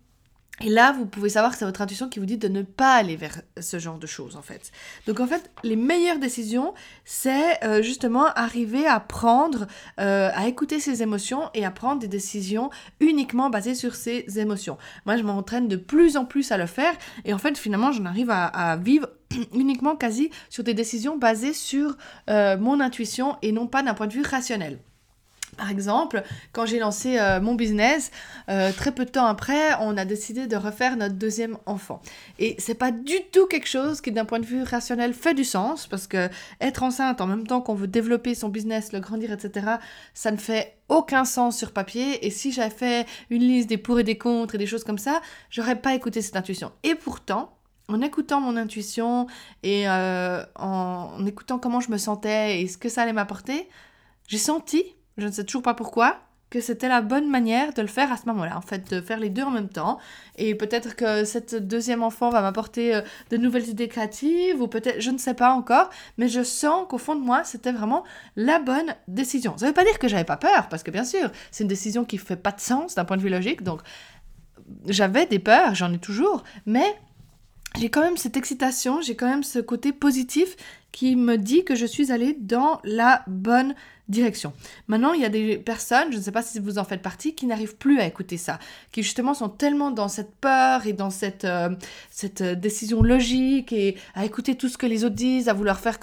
Et 0.62 0.69
là, 0.69 0.93
vous 0.93 1.07
pouvez 1.07 1.31
savoir 1.31 1.53
que 1.53 1.59
c'est 1.59 1.65
votre 1.65 1.81
intuition 1.81 2.11
qui 2.11 2.19
vous 2.19 2.27
dit 2.27 2.37
de 2.37 2.49
ne 2.49 2.61
pas 2.61 2.95
aller 2.95 3.17
vers 3.17 3.41
ce 3.59 3.79
genre 3.79 3.99
de 3.99 4.07
choses, 4.07 4.37
en 4.37 4.43
fait. 4.43 4.73
Donc, 5.07 5.19
en 5.19 5.27
fait, 5.27 5.51
les 5.65 5.77
meilleures 5.77 6.19
décisions, 6.19 6.75
c'est 7.07 7.65
euh, 7.65 7.81
justement 7.81 8.27
arriver 8.27 8.87
à 8.87 9.01
prendre, 9.01 9.67
euh, 9.99 10.31
à 10.35 10.49
écouter 10.49 10.79
ses 10.79 11.03
émotions 11.03 11.49
et 11.55 11.65
à 11.65 11.71
prendre 11.71 12.01
des 12.01 12.09
décisions 12.09 12.69
uniquement 13.01 13.49
basées 13.49 13.75
sur 13.75 13.95
ses 13.95 14.27
émotions. 14.39 14.77
Moi, 15.07 15.17
je 15.17 15.23
m'entraîne 15.23 15.67
de 15.67 15.77
plus 15.77 16.19
en 16.19 16.27
plus 16.27 16.53
à 16.53 16.59
le 16.59 16.67
faire 16.67 16.93
et 17.25 17.33
en 17.33 17.39
fait, 17.39 17.57
finalement, 17.57 17.91
j'en 17.93 18.05
arrive 18.05 18.31
à, 18.31 18.77
vivre 18.77 19.09
uniquement 19.55 19.97
quasi 19.97 20.31
sur 20.51 20.62
des 20.62 20.75
décisions 20.75 21.17
basées 21.17 21.55
sur 21.55 21.97
euh, 22.29 22.59
mon 22.59 22.81
intuition 22.81 23.37
et 23.41 23.53
non 23.53 23.67
pas 23.67 23.83
d'un 23.83 23.95
point 23.95 24.09
de 24.09 24.12
vue 24.12 24.23
rationnel. 24.23 24.79
Par 25.61 25.69
exemple, 25.69 26.23
quand 26.53 26.65
j'ai 26.65 26.79
lancé 26.79 27.19
euh, 27.19 27.39
mon 27.39 27.55
business, 27.55 28.11
euh, 28.49 28.73
très 28.73 28.93
peu 28.93 29.05
de 29.05 29.11
temps 29.11 29.27
après, 29.27 29.75
on 29.81 29.99
a 29.99 30.07
décidé 30.07 30.47
de 30.47 30.57
refaire 30.57 30.97
notre 30.97 31.17
deuxième 31.17 31.59
enfant. 31.67 32.01
Et 32.39 32.57
c'est 32.59 32.75
pas 32.75 32.91
du 32.91 33.17
tout 33.31 33.47
quelque 33.47 33.69
chose 33.69 34.01
qui, 34.01 34.11
d'un 34.11 34.25
point 34.25 34.39
de 34.39 34.47
vue 34.47 34.62
rationnel, 34.62 35.12
fait 35.12 35.35
du 35.35 35.45
sens, 35.45 35.87
parce 35.87 36.07
que 36.07 36.31
être 36.62 36.83
enceinte 36.83 37.21
en 37.21 37.27
même 37.27 37.47
temps 37.47 37.61
qu'on 37.61 37.75
veut 37.75 37.89
développer 37.89 38.35
son 38.35 38.49
business, 38.49 38.95
le 38.95 39.01
grandir, 39.01 39.33
etc., 39.33 39.67
ça 40.15 40.31
ne 40.31 40.39
fait 40.39 40.79
aucun 40.89 41.27
sens 41.27 41.59
sur 41.59 41.73
papier. 41.73 42.27
Et 42.27 42.31
si 42.31 42.53
j'avais 42.53 42.71
fait 42.71 43.07
une 43.29 43.43
liste 43.43 43.69
des 43.69 43.77
pour 43.77 44.01
et 44.01 44.03
des 44.03 44.17
contre 44.17 44.55
et 44.55 44.59
des 44.59 44.67
choses 44.67 44.83
comme 44.83 44.97
ça, 44.97 45.21
j'aurais 45.51 45.77
pas 45.77 45.95
écouté 45.95 46.23
cette 46.23 46.37
intuition. 46.37 46.73
Et 46.85 46.95
pourtant, 46.95 47.53
en 47.89 48.01
écoutant 48.01 48.41
mon 48.41 48.57
intuition 48.57 49.27
et 49.62 49.87
euh, 49.91 50.43
en 50.55 51.27
écoutant 51.27 51.59
comment 51.59 51.81
je 51.81 51.91
me 51.91 51.99
sentais 51.99 52.62
et 52.62 52.67
ce 52.67 52.79
que 52.79 52.89
ça 52.89 53.03
allait 53.03 53.12
m'apporter, 53.12 53.69
j'ai 54.27 54.39
senti 54.39 54.95
je 55.20 55.26
ne 55.26 55.32
sais 55.32 55.44
toujours 55.44 55.62
pas 55.62 55.75
pourquoi, 55.75 56.19
que 56.50 56.61
c'était 56.61 56.88
la 56.88 57.00
bonne 57.00 57.31
manière 57.31 57.72
de 57.72 57.81
le 57.81 57.88
faire 57.88 58.11
à 58.12 58.16
ce 58.16 58.26
moment-là, 58.26 58.56
en 58.56 58.61
fait, 58.61 58.92
de 58.92 59.00
faire 59.00 59.21
les 59.21 59.30
deux 59.30 59.45
en 59.45 59.52
même 59.52 59.68
temps. 59.68 59.99
Et 60.37 60.56
peut-être 60.56 60.97
que 60.97 61.25
cette 61.25 61.54
deuxième 61.54 62.02
enfant 62.02 62.28
va 62.30 62.42
m'apporter 62.42 62.95
euh, 62.97 63.02
de 63.30 63.37
nouvelles 63.37 63.68
idées 63.68 63.87
créatives, 63.87 64.61
ou 64.61 64.66
peut-être, 64.66 65.00
je 65.00 65.11
ne 65.11 65.18
sais 65.18 65.35
pas 65.35 65.52
encore, 65.52 65.90
mais 66.18 66.28
je 66.28 66.42
sens 66.42 66.87
qu'au 66.88 66.99
fond 66.99 67.14
de 67.14 67.21
moi, 67.21 67.45
c'était 67.45 67.71
vraiment 67.71 68.04
la 68.35 68.59
bonne 68.59 68.97
décision. 69.06 69.56
Ça 69.56 69.66
ne 69.66 69.71
veut 69.71 69.75
pas 69.75 69.85
dire 69.85 69.99
que 70.00 70.09
j'avais 70.09 70.25
pas 70.25 70.37
peur, 70.37 70.68
parce 70.68 70.83
que 70.83 70.90
bien 70.90 71.04
sûr, 71.04 71.30
c'est 71.52 71.62
une 71.62 71.68
décision 71.68 72.04
qui 72.04 72.18
fait 72.18 72.37
pas 72.37 72.52
de 72.52 72.61
sens 72.61 72.97
d'un 72.97 73.04
point 73.04 73.16
de 73.16 73.23
vue 73.23 73.30
logique, 73.30 73.62
donc 73.62 73.80
j'avais 74.87 75.26
des 75.26 75.38
peurs, 75.38 75.75
j'en 75.76 75.92
ai 75.92 75.99
toujours, 75.99 76.42
mais 76.66 76.97
j'ai 77.78 77.90
quand 77.90 78.00
même 78.00 78.16
cette 78.16 78.37
excitation, 78.37 79.00
j'ai 79.00 79.14
quand 79.14 79.28
même 79.28 79.45
ce 79.45 79.61
côté 79.61 79.92
positif 79.92 80.56
qui 80.92 81.16
me 81.16 81.37
dit 81.37 81.64
que 81.64 81.75
je 81.75 81.87
suis 81.87 82.12
allée 82.12 82.37
dans 82.40 82.80
la 82.85 83.23
bonne 83.26 83.75
direction. 84.11 84.52
Maintenant, 84.88 85.12
il 85.12 85.23
y 85.23 85.25
a 85.25 85.28
des 85.28 85.56
personnes, 85.56 86.11
je 86.11 86.16
ne 86.16 86.23
sais 86.23 86.32
pas 86.32 86.42
si 86.42 86.59
vous 86.59 86.78
en 86.78 86.85
faites 86.85 87.00
partie, 87.00 87.35
qui 87.35 87.47
n'arrivent 87.47 87.76
plus 87.76 88.00
à 88.00 88.06
écouter 88.06 88.37
ça, 88.37 88.59
qui 88.92 89.02
justement 89.02 89.35
sont 89.35 89.49
tellement 89.49 89.92
dans 89.92 90.09
cette 90.09 90.35
peur 90.35 90.87
et 90.87 90.92
dans 90.92 91.11
cette, 91.11 91.44
euh, 91.44 91.70
cette 92.11 92.40
euh, 92.40 92.54
décision 92.56 93.02
logique 93.02 93.73
et 93.73 93.97
à 94.14 94.25
écouter 94.25 94.56
tout 94.56 94.68
ce 94.68 94.76
que 94.76 94.87
les 94.87 95.04
autres 95.04 95.14
disent, 95.14 95.49
à 95.49 95.52
vouloir 95.52 95.78
faire, 95.78 95.99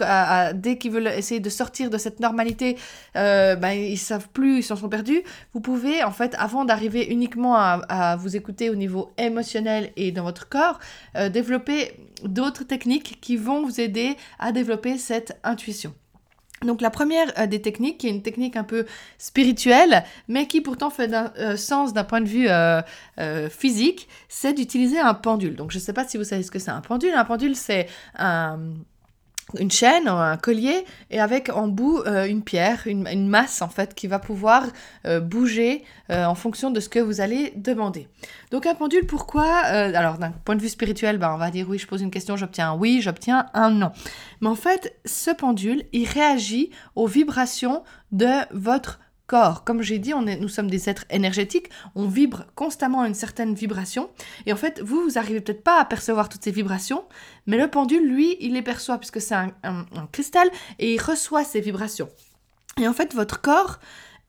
dès 0.56 0.77
qu'ils 0.77 0.91
veulent 0.91 1.08
essayer 1.08 1.41
de 1.41 1.50
sortir 1.50 1.89
de 1.89 1.98
cette 1.98 2.20
normalité, 2.22 2.77
euh, 3.17 3.56
ben, 3.56 3.72
ils 3.72 3.98
savent 3.98 4.29
plus, 4.29 4.60
ils 4.60 4.63
s'en 4.63 4.77
sont 4.77 4.89
perdus. 4.89 5.22
Vous 5.53 5.60
pouvez, 5.60 6.03
en 6.03 6.12
fait, 6.12 6.34
avant 6.39 6.63
d'arriver 6.63 7.12
uniquement 7.12 7.56
à, 7.58 8.15
vous 8.17 8.36
écouter 8.36 8.70
au 8.70 8.75
niveau 8.75 9.12
émotionnel 9.17 9.91
et 9.98 10.12
dans 10.12 10.24
votre 10.24 10.48
corps, 10.48 10.79
euh, 11.15 11.29
développer 11.29 11.91
d'autres 12.24 12.63
techniques 12.63 13.20
qui 13.22 13.36
vont 13.36 13.63
vous 13.63 13.82
aider 13.82 14.15
à 14.39 14.51
développer 14.51 14.76
cette 14.98 15.38
intuition. 15.43 15.93
Donc 16.65 16.81
la 16.81 16.89
première 16.89 17.31
euh, 17.39 17.46
des 17.46 17.62
techniques, 17.62 18.00
qui 18.00 18.07
est 18.07 18.12
une 18.12 18.24
technique 18.24 18.55
un 18.55 18.63
peu 18.63 18.86
spirituelle, 19.19 20.03
mais 20.27 20.48
qui 20.48 20.62
pourtant 20.62 20.89
fait 20.89 21.13
euh, 21.13 21.55
sens 21.55 21.93
d'un 21.93 22.03
point 22.03 22.22
de 22.22 22.27
vue 22.27 22.48
euh, 22.50 22.81
physique, 23.50 24.07
c'est 24.27 24.53
d'utiliser 24.53 25.00
un 25.00 25.13
pendule. 25.13 25.55
Donc 25.55 25.72
je 25.72 25.77
ne 25.77 25.81
sais 25.81 25.93
pas 25.93 26.07
si 26.07 26.17
vous 26.17 26.24
savez 26.24 26.43
ce 26.43 26.51
que 26.51 26.60
c'est 26.60 26.72
un 26.72 26.81
pendule. 26.81 27.13
Un 27.13 27.25
pendule, 27.25 27.55
c'est 27.55 27.88
un 28.15 28.60
une 29.58 29.72
chaîne, 29.72 30.08
un 30.08 30.36
collier, 30.38 30.86
et 31.10 31.20
avec 31.20 31.50
en 31.50 31.68
bout 31.68 32.00
euh, 32.00 32.25
une 32.25 32.44
pierre, 32.44 32.84
une, 32.86 33.27
masse 33.27 33.62
en 33.62 33.70
fait, 33.70 33.94
qui 33.94 34.08
va 34.08 34.20
pouvoir 34.20 34.63
euh, 35.06 35.20
bouger 35.20 35.84
euh, 36.10 36.25
en 36.25 36.36
fonction 36.36 36.70
de 36.70 36.80
ce 36.80 36.89
que 36.89 37.00
vous 37.00 37.22
allez 37.22 37.54
demander. 37.56 38.08
Donc 38.51 38.66
un 38.66 38.75
pendule, 38.75 39.06
pourquoi 39.06 39.46
Alors 39.46 40.18
d'un 40.18 40.32
point 40.32 40.56
de 40.56 40.62
vue 40.62 40.70
spirituel, 40.70 41.18
ben, 41.18 41.34
on 41.34 41.38
va 41.38 41.50
dire 41.50 41.68
oui, 41.70 41.77
je 41.77 41.88
pose 41.88 42.01
une 42.01 42.12
question, 42.12 42.36
j'obtiens 42.36 42.72
un 42.72 42.75
oui, 42.75 43.00
j'obtiens 43.01 43.48
un 43.54 43.70
non. 43.70 43.92
Mais 44.42 44.50
en 44.50 44.56
fait, 44.56 44.96
ce 45.06 45.32
pendule, 45.32 45.84
il 45.94 46.08
réagit 46.08 46.72
aux 46.96 47.08
vibrations 47.08 47.84
de 48.12 48.27
votre 48.51 49.00
corps. 49.27 49.63
Comme 49.63 49.81
j'ai 49.81 50.00
dit, 50.00 50.13
nous 50.13 50.48
sommes 50.48 50.69
des 50.69 50.89
êtres 50.89 51.05
énergétiques, 51.10 51.69
on 51.96 52.07
vibre 52.07 52.46
constamment 52.55 53.01
à 53.01 53.07
une 53.07 53.13
certaine 53.13 53.53
vibration. 53.53 54.10
Et 54.46 54.53
en 54.53 54.55
fait, 54.55 54.81
vous, 54.81 55.03
vous 55.03 55.17
arrivez 55.17 55.41
peut-être 55.41 55.63
pas 55.63 55.79
à 55.79 55.86
percevoir 55.86 56.29
toutes 56.29 56.43
ces 56.43 56.51
vibrations, 56.51 57.03
mais 57.46 57.57
le 57.57 57.69
pendule, 57.69 58.07
lui, 58.07 58.38
il 58.39 58.53
les 58.53 58.62
perçoit 58.62 58.98
puisque 58.98 59.22
c'est 59.22 59.36
un, 59.36 59.53
un 59.63 60.07
cristal 60.12 60.50
et 60.79 60.93
il 60.93 61.01
reçoit 61.01 61.43
ces 61.43 61.62
vibrations. 61.62 62.10
Et 62.79 62.88
en 62.88 62.93
fait, 62.93 63.13
votre 63.13 63.41
corps 63.41 63.79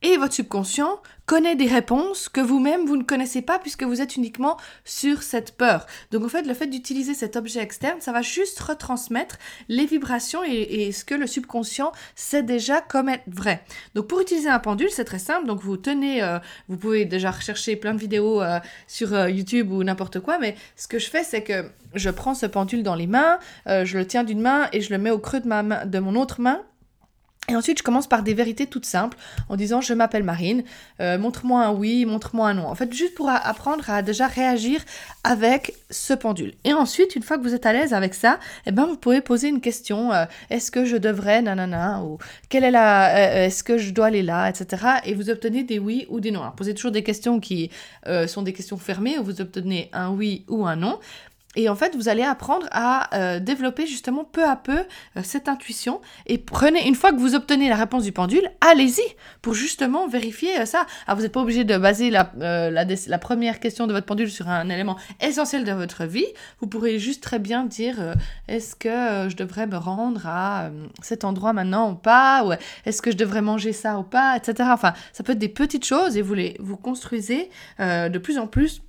et 0.02 0.16
votre 0.16 0.34
subconscient 0.34 1.00
connaît 1.26 1.56
des 1.56 1.66
réponses 1.66 2.28
que 2.28 2.40
vous-même 2.40 2.86
vous 2.86 2.96
ne 2.96 3.02
connaissez 3.02 3.42
pas 3.42 3.58
puisque 3.58 3.82
vous 3.82 4.00
êtes 4.00 4.16
uniquement 4.16 4.56
sur 4.84 5.22
cette 5.22 5.56
peur. 5.56 5.86
Donc 6.10 6.24
en 6.24 6.28
fait, 6.28 6.42
le 6.42 6.54
fait 6.54 6.68
d'utiliser 6.68 7.14
cet 7.14 7.36
objet 7.36 7.60
externe, 7.60 8.00
ça 8.00 8.12
va 8.12 8.22
juste 8.22 8.60
retransmettre 8.60 9.38
les 9.68 9.86
vibrations 9.86 10.42
et, 10.44 10.90
ce 10.92 11.04
que 11.04 11.14
le 11.14 11.26
subconscient 11.26 11.92
sait 12.14 12.42
déjà 12.42 12.80
comme 12.80 13.08
être 13.08 13.24
vrai. 13.26 13.62
Donc 13.94 14.06
pour 14.06 14.20
utiliser 14.20 14.48
un 14.48 14.58
pendule, 14.58 14.90
c'est 14.90 15.04
très 15.04 15.18
simple. 15.18 15.46
Donc 15.46 15.60
vous 15.60 15.76
tenez, 15.76 16.22
euh, 16.22 16.38
vous 16.68 16.76
pouvez 16.76 17.04
déjà 17.04 17.30
rechercher 17.30 17.76
plein 17.76 17.92
de 17.92 18.00
vidéos 18.00 18.40
euh, 18.40 18.60
sur 18.86 19.12
euh, 19.12 19.28
YouTube 19.28 19.70
ou 19.72 19.82
n'importe 19.82 20.20
quoi, 20.20 20.38
mais 20.38 20.56
ce 20.76 20.88
que 20.88 20.98
je 20.98 21.10
fais, 21.10 21.24
c'est 21.24 21.42
que 21.42 21.70
je 21.94 22.10
prends 22.10 22.34
ce 22.34 22.46
pendule 22.46 22.82
dans 22.82 22.94
les 22.94 23.06
mains, 23.06 23.38
je 23.66 23.98
le 23.98 24.06
tiens 24.06 24.24
d'une 24.24 24.40
main 24.40 24.68
et 24.72 24.80
je 24.80 24.90
le 24.90 24.98
mets 24.98 25.10
au 25.10 25.18
creux 25.18 25.40
de 25.40 25.48
ma 25.48 25.62
main, 25.62 25.86
de 25.86 25.98
mon 25.98 26.14
autre 26.16 26.40
main 26.40 26.62
et 27.48 27.56
ensuite, 27.56 27.78
je 27.78 27.82
commence 27.82 28.06
par 28.06 28.22
des 28.22 28.34
vérités 28.34 28.66
toutes 28.66 28.84
simples 28.84 29.16
en 29.48 29.56
disant 29.56 29.80
je 29.80 29.94
m'appelle 29.94 30.22
Marine, 30.22 30.64
euh, 31.00 31.18
montre-moi 31.18 31.64
un 31.64 31.72
oui, 31.72 32.04
montre-moi 32.04 32.48
un 32.48 32.54
non. 32.54 32.66
En 32.66 32.74
fait, 32.74 32.92
juste 32.92 33.14
pour 33.14 33.28
apprendre 33.30 33.88
à 33.88 34.02
déjà 34.02 34.26
réagir 34.26 34.84
avec 35.24 35.74
ce 35.90 36.12
pendule. 36.12 36.52
Et 36.64 36.74
ensuite, 36.74 37.16
une 37.16 37.22
fois 37.22 37.38
que 37.38 37.42
vous 37.42 37.54
êtes 37.54 37.64
à 37.64 37.72
l'aise 37.72 37.94
avec 37.94 38.12
ça, 38.12 38.38
eh 38.66 38.70
ben, 38.70 38.84
vous 38.84 38.96
pouvez 38.96 39.22
poser 39.22 39.48
une 39.48 39.62
question 39.62 40.12
euh, 40.12 40.26
est-ce 40.50 40.70
que 40.70 40.84
je 40.84 40.96
devrais, 40.96 41.40
nanana, 41.40 42.02
ou 42.02 42.18
quelle 42.50 42.64
est 42.64 42.70
la, 42.70 43.16
euh, 43.16 43.46
est-ce 43.46 43.64
que 43.64 43.78
je 43.78 43.92
dois 43.92 44.06
aller 44.06 44.22
là, 44.22 44.48
etc. 44.50 44.82
Et 45.04 45.14
vous 45.14 45.30
obtenez 45.30 45.62
des 45.62 45.78
oui 45.78 46.06
ou 46.10 46.20
des 46.20 46.30
non. 46.30 46.42
Alors, 46.42 46.54
posez 46.54 46.74
toujours 46.74 46.92
des 46.92 47.02
questions 47.02 47.40
qui 47.40 47.70
sont 48.26 48.42
des 48.42 48.52
questions 48.52 48.78
fermées 48.78 49.18
où 49.18 49.24
vous 49.24 49.40
obtenez 49.40 49.90
un 49.92 50.10
oui 50.10 50.44
ou 50.48 50.66
un 50.66 50.76
non. 50.76 50.98
Et 51.58 51.68
en 51.68 51.74
fait, 51.74 51.96
vous 51.96 52.08
allez 52.08 52.22
apprendre 52.22 52.68
à 52.70 53.12
euh, 53.16 53.40
développer 53.40 53.84
justement 53.84 54.22
peu 54.22 54.44
à 54.44 54.54
peu 54.54 54.78
euh, 54.78 55.20
cette 55.24 55.48
intuition. 55.48 56.00
Et 56.26 56.38
prenez, 56.38 56.86
une 56.86 56.94
fois 56.94 57.10
que 57.10 57.18
vous 57.18 57.34
obtenez 57.34 57.68
la 57.68 57.74
réponse 57.74 58.04
du 58.04 58.12
pendule, 58.12 58.48
allez-y 58.60 59.02
pour 59.42 59.54
justement 59.54 60.06
vérifier 60.06 60.60
euh, 60.60 60.66
ça. 60.66 60.86
Alors, 61.08 61.16
vous 61.16 61.24
n'êtes 61.24 61.32
pas 61.32 61.40
obligé 61.40 61.64
de 61.64 61.76
baser 61.76 62.10
la, 62.10 62.30
la, 62.38 63.18
première 63.18 63.58
question 63.58 63.88
de 63.88 63.92
votre 63.92 64.06
pendule 64.06 64.30
sur 64.30 64.48
un 64.48 64.68
élément 64.68 64.96
essentiel 65.20 65.64
de 65.64 65.72
votre 65.72 66.04
vie. 66.04 66.28
Vous 66.60 66.68
pourrez 66.68 67.00
juste 67.00 67.24
très 67.24 67.40
bien 67.40 67.64
dire 67.64 68.14
est-ce 68.46 68.76
que 68.76 69.28
je 69.28 69.34
devrais 69.34 69.66
me 69.66 69.76
rendre 69.76 70.28
à 70.28 70.70
cet 71.02 71.24
endroit 71.24 71.52
maintenant 71.52 71.90
ou 71.90 71.94
pas? 71.96 72.44
Ou 72.44 72.52
est-ce 72.86 73.02
que 73.02 73.10
je 73.10 73.16
devrais 73.16 73.42
manger 73.42 73.72
ça 73.72 73.98
ou 73.98 74.04
pas? 74.04 74.36
Etc. 74.36 74.68
Enfin, 74.72 74.92
ça 75.12 75.24
peut 75.24 75.32
être 75.32 75.38
des 75.38 75.48
petites 75.48 75.84
choses 75.84 76.16
et 76.16 76.22
vous 76.22 76.34
les 76.34 76.56
vous 76.60 76.76
construisez 76.76 77.50
de 77.80 78.18
plus 78.18 78.38
en 78.38 78.46
plus 78.46 78.80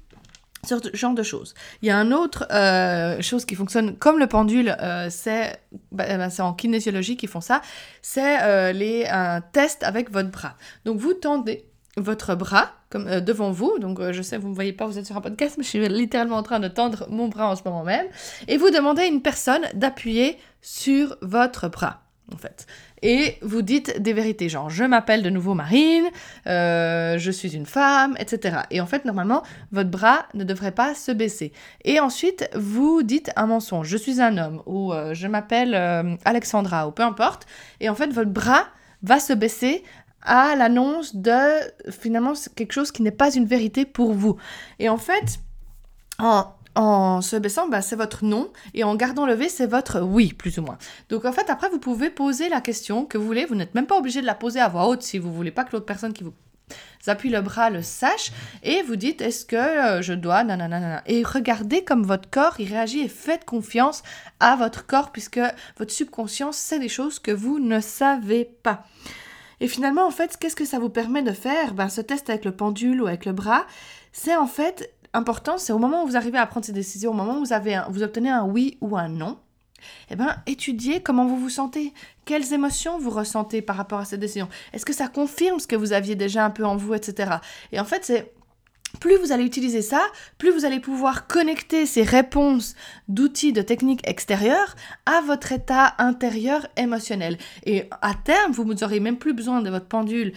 ce 0.66 0.76
genre 0.94 1.14
de 1.14 1.24
choses. 1.24 1.54
Il 1.82 1.88
y 1.88 1.92
a 1.92 1.98
un 1.98 2.12
autre 2.12 2.48
euh, 2.52 3.22
chose 3.22 3.46
qui 3.46 3.56
fonctionne 3.56 3.96
comme 3.98 4.20
le 4.20 4.28
pendule, 4.28 4.76
euh, 4.82 5.08
c'est 5.10 5.60
bah, 5.92 6.06
eh 6.08 6.18
ben, 6.18 6.30
en 6.40 6.54
kinésiologie 6.54 7.18
qu'ils 7.18 7.30
font 7.30 7.42
ça, 7.42 7.62
c'est 8.02 8.42
euh, 8.42 8.72
les 8.72 9.06
un 9.06 9.42
test 9.42 9.84
avec 9.84 10.12
votre 10.12 10.30
bras. 10.30 10.56
Donc 10.86 11.00
vous 11.00 11.14
tendez 11.14 11.66
votre 11.98 12.36
bras 12.36 12.72
comme 12.90 13.20
devant 13.20 13.52
vous, 13.52 13.78
donc 13.80 14.02
je 14.12 14.22
sais 14.22 14.38
vous 14.38 14.46
ne 14.46 14.52
me 14.52 14.56
voyez 14.56 14.74
pas, 14.74 14.88
vous 14.88 14.98
êtes 14.98 15.06
sur 15.06 15.16
un 15.16 15.22
podcast, 15.22 15.56
mais 15.58 15.64
je 15.64 15.70
suis 15.70 15.90
littéralement 15.90 16.38
en 16.38 16.44
train 16.44 16.60
de 16.60 16.68
tendre 16.68 17.08
mon 17.10 17.28
bras 17.28 17.52
en 17.52 17.56
ce 17.56 17.62
moment 17.64 17.84
même, 17.84 18.08
et 18.48 18.58
vous 18.58 18.72
demandez 18.72 19.04
à 19.04 19.06
une 19.06 19.22
personne 19.22 19.62
d'appuyer 19.76 20.38
sur 20.62 21.18
votre 21.22 21.68
bras 21.68 22.02
en 22.34 22.38
fait 22.38 22.68
et 23.02 23.38
vous 23.42 23.62
dites 23.62 24.02
des 24.02 24.14
vérités, 24.14 24.50
genre 24.50 24.70
je 24.70 24.84
m'appelle 24.84 25.24
de 25.24 25.30
nouveau 25.30 25.54
Marine, 25.54 26.06
euh, 26.48 27.18
je 27.18 27.32
suis 27.32 27.56
une 27.56 27.66
femme, 27.66 28.16
etc. 28.20 28.60
Et 28.72 28.82
en 28.82 28.86
fait, 28.86 29.06
normalement, 29.06 29.44
votre 29.72 29.90
bras 29.90 30.26
ne 30.34 30.44
devrait 30.44 30.72
pas 30.72 30.96
se 30.96 31.12
baisser. 31.12 31.54
Et 31.86 32.00
ensuite, 32.00 32.50
vous 32.56 33.04
dites 33.04 33.32
un 33.36 33.48
mensonge, 33.48 33.88
je 33.88 33.98
suis 33.98 34.22
un 34.22 34.38
homme, 34.38 34.62
ou 34.66 34.94
euh, 34.94 35.14
je 35.14 35.28
m'appelle 35.28 35.74
euh, 35.76 36.16
Alexandra, 36.26 36.88
ou 36.88 36.92
peu 36.92 37.04
importe. 37.04 37.46
Et 37.80 37.90
en 37.90 37.96
fait, 37.96 38.12
votre 38.12 38.32
bras 38.32 38.66
va 39.04 39.20
se 39.20 39.34
baisser 39.34 39.84
à 40.22 40.56
l'annonce 40.58 41.16
de 41.16 41.32
finalement 41.92 42.34
quelque 42.56 42.74
chose 42.74 42.92
qui 42.92 43.02
n'est 43.02 43.12
pas 43.12 43.34
une 43.34 43.46
vérité 43.46 43.86
pour 43.86 44.12
vous. 44.12 44.36
Et 44.80 44.90
en 44.90 44.98
fait, 44.98 45.40
en 46.18 46.54
en 46.76 47.22
se 47.22 47.36
baissant, 47.36 47.68
bah, 47.68 47.82
c'est 47.82 47.96
votre 47.96 48.24
non, 48.24 48.52
et 48.74 48.84
en 48.84 48.96
gardant 48.96 49.26
le 49.26 49.38
c'est 49.50 49.68
votre 49.68 50.02
oui, 50.02 50.34
plus 50.34 50.58
ou 50.60 50.62
moins. 50.62 50.78
Donc 51.10 51.26
en 51.26 51.32
fait, 51.32 51.50
après, 51.50 51.70
vous 51.70 51.80
pouvez 51.80 52.10
poser 52.10 52.50
la 52.50 52.62
question 52.62 53.06
que 53.06 53.18
vous 53.18 53.26
voulez, 53.26 53.46
vous 53.46 53.56
n'êtes 53.56 53.76
même 53.76 53.88
pas 53.88 53.98
obligé 53.98 54.22
de 54.22 54.26
la 54.26 54.36
poser 54.36 54.60
à 54.60 54.68
voix 54.68 54.88
haute 54.88 55.02
si 55.02 55.18
vous 55.18 55.34
voulez 55.34 55.52
pas 55.52 55.64
que 55.64 55.72
l'autre 55.74 55.86
personne 55.86 56.14
qui 56.14 56.24
vous 56.24 56.34
appuie 57.08 57.30
le 57.30 57.42
bras 57.42 57.70
le 57.70 57.82
sache, 57.82 58.32
et 58.64 58.84
vous 58.84 58.96
dites, 58.96 59.22
est-ce 59.22 59.46
que 59.46 59.56
euh, 59.56 60.02
je 60.02 60.14
dois, 60.14 60.44
nanana, 60.44 61.02
et 61.08 61.24
regardez 61.24 61.84
comme 61.84 62.04
votre 62.04 62.30
corps, 62.30 62.54
réagit, 62.54 63.02
et 63.02 63.08
faites 63.08 63.46
confiance 63.46 64.04
à 64.40 64.56
votre 64.56 64.86
corps, 64.86 65.12
puisque 65.12 65.40
votre 65.78 65.92
subconscience 65.92 66.58
sait 66.58 66.80
des 66.80 66.90
choses 66.90 67.20
que 67.20 67.32
vous 67.32 67.60
ne 67.60 67.80
savez 67.80 68.46
pas. 68.46 68.86
Et 69.62 69.68
finalement, 69.68 70.06
en 70.08 70.12
fait, 70.12 70.38
qu'est-ce 70.38 70.56
que 70.56 70.66
ça 70.66 70.80
vous 70.80 70.90
permet 70.90 71.22
de 71.22 71.32
faire? 71.32 71.74
Ben, 71.74 71.90
Ce 71.90 72.02
test 72.02 72.30
avec 72.30 72.46
le 72.46 72.52
pendule 72.52 73.02
ou 73.02 73.08
avec 73.08 73.26
le 73.26 73.34
bras, 73.34 73.66
c'est 74.12 74.36
en 74.36 74.48
fait 74.48 74.94
important, 75.14 75.58
c'est 75.58 75.74
au 75.74 75.80
moment 75.80 76.04
où 76.04 76.08
vous 76.08 76.18
arrivez 76.18 76.38
à 76.38 76.46
prendre 76.46 76.66
ces 76.66 76.72
décisions, 76.72 77.12
au 77.12 77.16
moment 77.16 77.38
où 77.38 77.46
vous, 77.46 77.54
avez 77.54 77.82
vous 77.90 78.04
obtenez 78.04 78.30
un 78.30 78.46
oui 78.46 78.78
ou 78.82 78.98
un 78.98 79.10
non, 79.10 79.38
eh 80.10 80.16
bien, 80.16 80.36
étudiez 80.46 81.02
comment 81.02 81.26
vous 81.26 81.38
vous 81.38 81.50
sentez, 81.50 81.94
quelles 82.26 82.54
émotions 82.54 82.98
vous 82.98 83.10
ressentez 83.10 83.62
par 83.62 83.76
rapport 83.76 84.00
à 84.00 84.06
cette 84.06 84.20
décision? 84.20 84.50
Est-ce 84.74 84.86
que 84.86 84.94
ça 84.94 85.08
confirme 85.08 85.60
ce 85.60 85.68
que 85.68 85.76
vous 85.76 85.94
aviez 85.94 86.16
déjà 86.16 86.46
un 86.46 86.50
peu 86.50 86.66
en 86.66 86.76
vous, 86.76 86.94
etc. 86.94 87.38
Et 87.72 87.80
en 87.80 87.86
fait, 87.86 88.04
c'est 88.04 88.34
plus 89.00 89.18
vous 89.18 89.32
allez 89.32 89.44
utiliser 89.44 89.82
ça, 89.82 90.02
plus 90.38 90.52
vous 90.52 90.66
allez 90.66 90.80
pouvoir 90.80 91.28
connecter 91.28 91.86
ces 91.86 92.04
réponses 92.04 92.76
d'outils, 93.08 93.54
de 93.54 93.62
techniques 93.62 94.08
extérieures 94.08 94.76
à 95.06 95.22
votre 95.22 95.52
état 95.52 95.96
intérieur 95.98 96.68
émotionnel. 96.78 97.38
Et 97.66 97.86
à 98.02 98.14
terme, 98.14 98.52
vous 98.52 98.66
n'aurez 98.74 99.00
même 99.00 99.18
plus 99.18 99.34
besoin 99.34 99.62
de 99.62 99.70
votre 99.70 99.86
pendule 99.86 100.34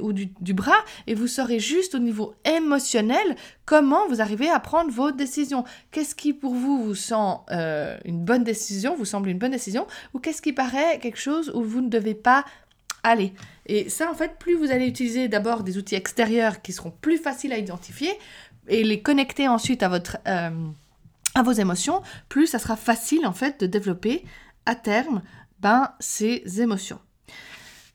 ou 0.00 0.12
du, 0.12 0.54
bras, 0.54 0.84
et 1.06 1.14
vous 1.14 1.26
saurez 1.26 1.58
juste 1.58 1.94
au 1.94 1.98
niveau 1.98 2.34
émotionnel 2.44 3.36
comment 3.64 4.06
vous 4.08 4.20
arrivez 4.20 4.48
à 4.48 4.60
prendre 4.60 4.90
vos 4.90 5.10
décisions. 5.10 5.64
Qu'est-ce 5.90 6.14
qui 6.14 6.32
pour 6.32 6.54
vous 6.54 6.82
vous 6.84 6.94
sent 6.94 7.14
euh, 7.50 7.98
une 8.04 8.24
bonne 8.24 8.44
décision, 8.44 8.94
vous 8.96 9.04
semble 9.04 9.28
une 9.28 9.38
bonne 9.38 9.50
décision, 9.50 9.86
ou 10.14 10.18
qu'est-ce 10.18 10.42
qui 10.42 10.52
paraît 10.52 10.98
quelque 11.00 11.18
chose 11.18 11.50
où 11.54 11.62
vous 11.62 11.80
ne 11.80 11.88
devez 11.88 12.14
pas 12.14 12.44
aller. 13.06 13.32
Et 13.66 13.88
ça, 13.88 14.10
en 14.10 14.14
fait, 14.14 14.38
plus 14.38 14.54
vous 14.54 14.70
allez 14.70 14.86
utiliser 14.86 15.28
d'abord 15.28 15.62
des 15.62 15.78
outils 15.78 15.94
extérieurs 15.94 16.62
qui 16.62 16.72
seront 16.72 16.92
plus 17.00 17.18
faciles 17.18 17.52
à 17.52 17.58
identifier 17.58 18.12
et 18.68 18.82
les 18.84 19.00
connecter 19.00 19.48
ensuite 19.48 19.82
à, 19.82 19.88
votre, 19.88 20.18
euh, 20.26 20.50
à 21.34 21.42
vos 21.42 21.52
émotions, 21.52 22.02
plus 22.28 22.46
ça 22.46 22.58
sera 22.58 22.76
facile, 22.76 23.26
en 23.26 23.32
fait, 23.32 23.60
de 23.60 23.66
développer 23.66 24.24
à 24.66 24.74
terme 24.74 25.22
ben, 25.60 25.90
ces 26.00 26.60
émotions. 26.60 26.98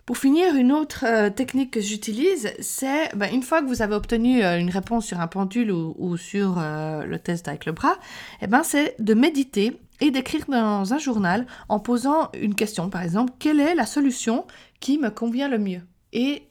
Pour 0.06 0.18
finir, 0.18 0.56
une 0.56 0.72
autre 0.72 1.06
euh, 1.08 1.30
technique 1.30 1.72
que 1.72 1.82
j'utilise, 1.82 2.51
c'est 2.60 3.15
ben, 3.15 3.34
une 3.34 3.44
fois 3.44 3.62
que 3.62 3.68
vous 3.68 3.82
avez 3.82 3.96
obtenu 3.96 4.44
euh, 4.44 4.60
une 4.60 4.70
réponse 4.70 5.06
sur 5.06 5.20
un 5.20 5.27
pendule 5.27 5.72
ou, 5.72 6.18
sur 6.18 6.56
le 6.58 7.18
test 7.18 7.48
avec 7.48 7.65
le 7.65 7.72
bras, 7.72 7.98
eh 8.41 8.48
ben, 8.48 8.63
c'est 8.63 8.96
de 9.00 9.13
méditer 9.13 9.77
et 10.01 10.12
d'écrire 10.12 10.46
dans 10.48 10.93
un 10.93 10.98
journal 10.98 11.46
en 11.70 11.79
posant 11.79 12.29
une 12.34 12.55
question, 12.55 12.89
par 12.89 13.03
exemple, 13.03 13.34
quelle 13.39 13.60
est 13.60 13.75
la 13.75 13.86
solution 13.86 14.46
qui 14.79 14.98
me 14.98 15.10
convient 15.10 15.48
le 15.48 15.60
mieux? 15.60 15.81
Et 16.12 16.48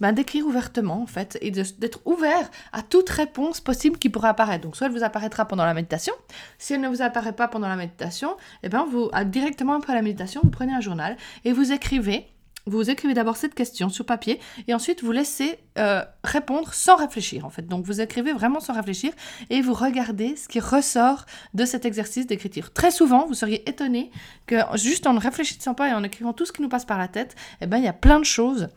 ben, 0.00 0.12
d'écrire 0.12 0.46
ouvertement, 0.46 1.00
en 1.00 1.06
fait, 1.06 1.38
et 1.40 1.50
d'être 1.52 2.00
ouvert 2.04 2.50
à 2.72 2.82
toute 2.82 3.08
réponse 3.10 3.60
possible 3.60 3.96
qui 3.96 4.08
pourrait 4.08 4.28
apparaître. 4.28 4.64
Donc, 4.64 4.76
soit 4.76 4.88
elle 4.88 4.92
vous 4.92 5.04
apparaîtra 5.04 5.46
pendant 5.46 5.64
la 5.64 5.72
méditation. 5.72 6.12
Si 6.58 6.74
elle 6.74 6.80
ne 6.80 6.88
vous 6.88 7.00
apparaît 7.00 7.32
pas 7.32 7.46
pendant 7.46 7.68
la 7.68 7.76
méditation, 7.76 8.36
eh 8.64 8.68
ben, 8.68 8.86
vous, 8.90 9.10
directement 9.26 9.74
après 9.74 9.94
la 9.94 10.02
méditation, 10.02 10.40
vous 10.42 10.50
prenez 10.50 10.72
un 10.72 10.80
journal 10.80 11.16
et 11.44 11.52
vous 11.52 11.72
écrivez 11.72 12.33
vous 12.66 12.90
écrivez 12.90 13.14
d'abord 13.14 13.36
cette 13.36 13.54
question 13.54 13.88
sur 13.88 14.06
papier 14.06 14.40
et 14.68 14.74
ensuite 14.74 15.02
vous 15.02 15.12
laissez 15.12 15.58
euh, 15.78 16.02
répondre 16.22 16.72
sans 16.72 16.96
réfléchir 16.96 17.44
en 17.44 17.50
fait. 17.50 17.66
Donc 17.66 17.84
vous 17.84 18.00
écrivez 18.00 18.32
vraiment 18.32 18.60
sans 18.60 18.72
réfléchir 18.72 19.12
et 19.50 19.60
vous 19.60 19.74
regardez 19.74 20.36
ce 20.36 20.48
qui 20.48 20.60
ressort 20.60 21.26
de 21.52 21.64
cet 21.64 21.84
exercice 21.84 22.26
d'écriture. 22.26 22.72
Très 22.72 22.90
souvent, 22.90 23.26
vous 23.26 23.34
seriez 23.34 23.68
étonné 23.68 24.10
que 24.46 24.56
juste 24.74 25.06
en 25.06 25.12
ne 25.12 25.20
réfléchissant 25.20 25.74
pas 25.74 25.90
et 25.90 25.92
en 25.92 26.02
écrivant 26.02 26.32
tout 26.32 26.46
ce 26.46 26.52
qui 26.52 26.62
nous 26.62 26.68
passe 26.68 26.84
par 26.84 26.98
la 26.98 27.08
tête, 27.08 27.36
eh 27.60 27.66
ben 27.66 27.78
il 27.78 27.84
y 27.84 27.88
a 27.88 27.92
plein 27.92 28.18
de 28.18 28.24
choses, 28.24 28.68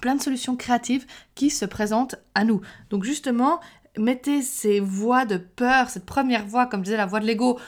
plein 0.00 0.14
de 0.14 0.22
solutions 0.22 0.56
créatives 0.56 1.06
qui 1.34 1.50
se 1.50 1.64
présentent 1.66 2.16
à 2.34 2.44
nous. 2.44 2.62
Donc 2.88 3.04
justement, 3.04 3.60
mettez 3.98 4.42
ces 4.42 4.80
voix 4.80 5.24
de 5.24 5.36
peur, 5.36 5.90
cette 5.90 6.06
première 6.06 6.46
voix, 6.46 6.66
comme 6.66 6.82
disait 6.82 6.96
la 6.96 7.06
voix 7.06 7.20
de 7.20 7.26
l'ego, 7.26 7.58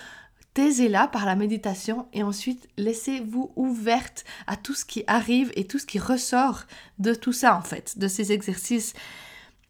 taisez-la 0.55 1.09
par 1.09 1.27
la 1.27 1.37
méditation 1.37 2.07
et 2.13 2.23
ensuite 2.23 2.69
laissez-vous 2.77 3.53
ouverte 3.57 4.25
à 4.47 4.57
tout 4.57 4.75
ce 4.75 4.85
qui 4.85 5.05
arrive 5.07 5.53
et 5.57 5.67
tout 5.67 5.79
ce 5.79 5.87
qui 5.87 5.99
ressort 5.99 6.65
de 6.99 7.15
tout 7.15 7.33
ça 7.33 7.57
en 7.57 7.63
fait, 7.63 7.99
de 7.99 8.09
ces 8.09 8.33
exercices. 8.33 8.93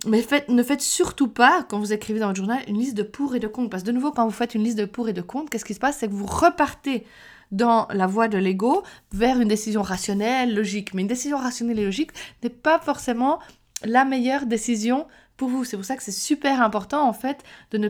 Mais 0.07 0.25
ne 0.49 0.63
faites 0.63 0.81
surtout 0.81 1.29
pas, 1.29 1.65
quand 1.69 1.79
vous 1.79 1.93
écrivez 1.93 2.19
dans 2.19 2.27
votre 2.27 2.39
journal, 2.39 2.61
une 2.67 2.79
liste 2.79 2.97
de 2.97 3.05
pour 3.05 3.37
et 3.37 3.41
de 3.41 3.47
contre. 3.47 3.71
Parce 3.71 3.85
que 3.85 3.89
de 3.89 3.93
nouveau, 3.93 4.11
quand 4.11 4.25
vous 4.25 4.33
faites 4.33 4.57
une 4.57 4.65
liste 4.65 4.79
de 4.79 4.85
pour 4.85 5.09
et 5.09 5.13
de 5.13 5.23
contre, 5.23 5.51
qu'est-ce 5.51 5.65
qui 5.65 5.75
se 5.75 5.79
passe? 5.79 5.99
C'est 5.99 6.09
que 6.09 6.13
vous 6.13 6.27
repartez 6.27 7.07
dans 7.53 7.87
la 7.91 8.09
voie 8.09 8.27
de 8.27 8.39
l'ego 8.39 8.83
vers 9.13 9.39
une 9.39 9.47
décision 9.47 9.83
rationnelle, 9.83 10.55
logique. 10.55 10.93
Mais 10.93 11.03
une 11.03 11.09
décision 11.09 11.37
rationnelle 11.37 11.79
et 11.79 11.85
logique 11.85 12.11
n'est 12.43 12.51
pas 12.51 12.81
forcément 12.81 13.39
la 13.85 14.05
meilleure 14.05 14.47
décision 14.47 15.07
pour 15.37 15.49
vous. 15.49 15.65
C'est 15.65 15.77
pour 15.77 15.87
ça 15.87 15.97
que 15.97 16.03
c'est 16.03 16.11
super 16.11 16.63
important 16.63 17.07
en 17.07 17.13
fait 17.13 17.45
de 17.71 17.79
ne 17.79 17.89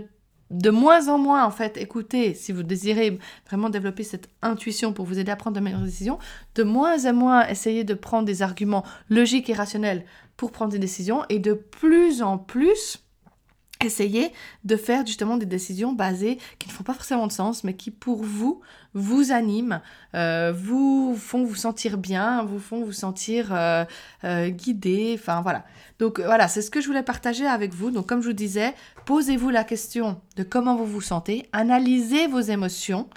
de 0.53 0.71
moins 0.71 1.09
en 1.09 1.19
moins 1.19 1.45
en 1.45 1.51
fait 1.51 1.77
écouter 1.77 2.35
si 2.35 2.53
vous 2.53 2.63
désirez 2.63 3.19
vraiment 3.49 3.71
développer 3.71 4.05
cette 4.05 4.29
intuition 4.43 4.93
pour 4.93 5.07
vous 5.07 5.19
aider 5.19 5.33
à 5.33 5.37
prendre 5.37 5.57
de 5.57 5.61
meilleures 5.61 5.81
décisions, 5.81 6.19
de 6.55 6.63
moins 6.63 7.07
en 7.07 7.15
moins 7.15 7.49
essayer 7.49 7.85
de 7.85 7.95
prendre 7.95 8.27
des 8.27 8.43
arguments 8.43 8.85
logiques 9.09 9.49
et 9.49 9.55
rationnels 9.55 10.05
pour 10.37 10.53
prendre 10.53 10.73
des 10.73 10.79
décisions 10.79 11.25
et 11.29 11.39
de 11.39 11.55
plus 11.55 12.23
en 12.23 12.39
plus 12.39 13.03
Essayez 13.85 14.33
de 14.65 14.77
faire 14.77 15.07
justement 15.07 15.37
des 15.37 15.47
décisions 15.47 15.93
basées 15.93 16.39
qui 16.59 16.69
ne 16.69 16.73
font 16.73 16.85
pas 16.85 16.95
forcément 16.95 17.27
de 17.27 17.33
sens, 17.33 17.65
mais 17.65 17.75
qui 17.75 17.91
pour 17.91 18.23
vous 18.23 18.61
vous 18.95 19.33
animent, 19.33 19.81
euh, 20.15 20.53
vous 20.55 21.17
font 21.19 21.45
vous 21.45 21.55
sentir 21.55 21.97
bien, 21.99 22.43
vous 22.43 22.59
font 22.59 22.85
vous 22.85 22.93
sentir 22.93 23.49
euh, 23.53 23.85
euh, 24.25 24.49
guidé. 24.49 25.17
Enfin 25.19 25.41
voilà. 25.41 25.65
Donc 25.99 26.21
voilà, 26.21 26.49
c'est 26.49 26.63
ce 26.63 26.71
que 26.71 26.81
je 26.81 26.87
voulais 26.87 27.03
partager 27.03 27.47
avec 27.47 27.73
vous. 27.73 27.91
Donc 27.91 28.07
comme 28.07 28.23
je 28.23 28.29
vous 28.29 28.33
disais, 28.35 28.75
posez-vous 29.07 29.51
la 29.51 29.65
question 29.65 30.21
de 30.37 30.43
comment 30.43 30.77
vous 30.77 30.87
vous 30.87 31.01
sentez, 31.01 31.49
analysez 31.53 32.27
vos 32.27 32.41
émotions. 32.41 33.09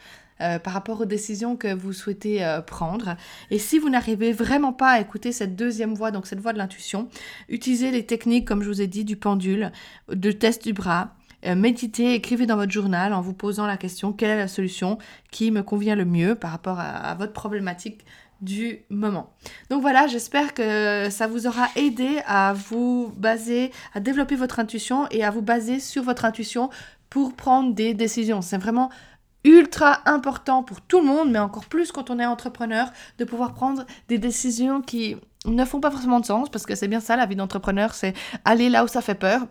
Euh, 0.42 0.60
par 0.60 0.74
rapport 0.74 1.00
aux 1.00 1.06
décisions 1.06 1.56
que 1.56 1.74
vous 1.74 1.94
souhaitez 1.94 2.44
euh, 2.44 2.60
prendre. 2.60 3.16
Et 3.52 3.58
si 3.58 3.80
vous 3.80 3.88
n'arrivez 3.88 4.34
vraiment 4.34 4.74
pas 4.74 4.90
à 4.90 5.00
écouter 5.00 5.32
cette 5.32 5.56
deuxième 5.56 5.94
voie, 5.94 6.12
donc 6.12 6.28
cette 6.28 6.42
voie 6.42 6.52
de 6.52 6.58
l'intuition, 6.58 7.08
utilisez 7.48 7.90
les 7.90 8.06
techniques, 8.06 8.46
comme 8.46 8.62
je 8.62 8.68
vous 8.68 8.82
ai 8.82 8.88
dit, 8.88 9.06
du 9.06 9.16
pendule, 9.16 9.72
de 10.10 10.34
test 10.34 10.66
du 10.66 10.74
bras. 10.74 11.14
Euh, 11.46 11.56
méditez, 11.56 12.16
écrivez 12.16 12.46
dans 12.46 12.58
votre 12.58 12.74
journal 12.74 13.14
en 13.14 13.22
vous 13.22 13.32
posant 13.32 13.66
la 13.66 13.78
question 13.78 14.12
quelle 14.12 14.32
est 14.32 14.38
la 14.38 14.50
solution 14.50 14.98
qui 15.32 15.52
me 15.52 15.64
convient 15.64 15.96
le 15.96 16.04
mieux 16.04 16.36
par 16.36 16.52
rapport 16.52 16.82
à, 16.82 17.16
votre 17.16 17.32
problématique 17.32 18.06
du 18.42 18.80
moment. 18.90 19.34
Donc 19.70 19.82
voilà, 19.82 20.08
j'espère 20.08 20.54
que 20.54 21.10
ça 21.10 21.28
vous 21.28 21.48
aura 21.48 21.70
aidé 21.78 22.20
à 22.26 22.52
vous 22.52 23.14
baser, 23.16 23.72
à 23.94 24.02
développer 24.02 24.36
votre 24.36 24.60
intuition 24.60 25.08
et 25.12 25.24
à 25.24 25.32
vous 25.32 25.42
baser 25.42 25.80
sur 25.80 26.04
votre 26.04 26.26
intuition 26.26 26.70
pour 27.10 27.34
prendre 27.36 27.74
des 27.74 27.94
décisions. 27.94 28.42
C'est 28.42 28.58
vraiment 28.58 28.90
ultra 29.46 30.02
important 30.06 30.64
pour 30.64 30.82
tout 30.82 31.00
le 31.00 31.06
monde, 31.06 31.32
mais 31.32 31.40
encore 31.40 31.66
plus 31.66 31.92
quand 31.92 32.10
on 32.10 32.20
est 32.20 32.26
entrepreneur, 32.26 32.92
de 33.20 33.24
pouvoir 33.24 33.54
prendre 33.54 33.86
des 34.10 34.18
décisions 34.18 34.82
qui 34.82 35.16
ne 35.46 35.64
font 35.64 35.80
pas 35.80 35.92
forcément 35.92 36.20
de 36.20 36.26
sens, 36.26 36.50
parce 36.50 36.66
que 36.66 36.76
c'est 36.76 36.88
bien 36.88 37.00
ça, 37.00 37.16
la 37.16 37.26
vie 37.26 37.36
d'entrepreneur, 37.36 37.94
c'est 37.94 38.14
aller 38.44 38.70
là 38.70 38.84
où 38.84 38.88
ça 38.88 39.02
fait 39.02 39.16
peur. 39.16 39.42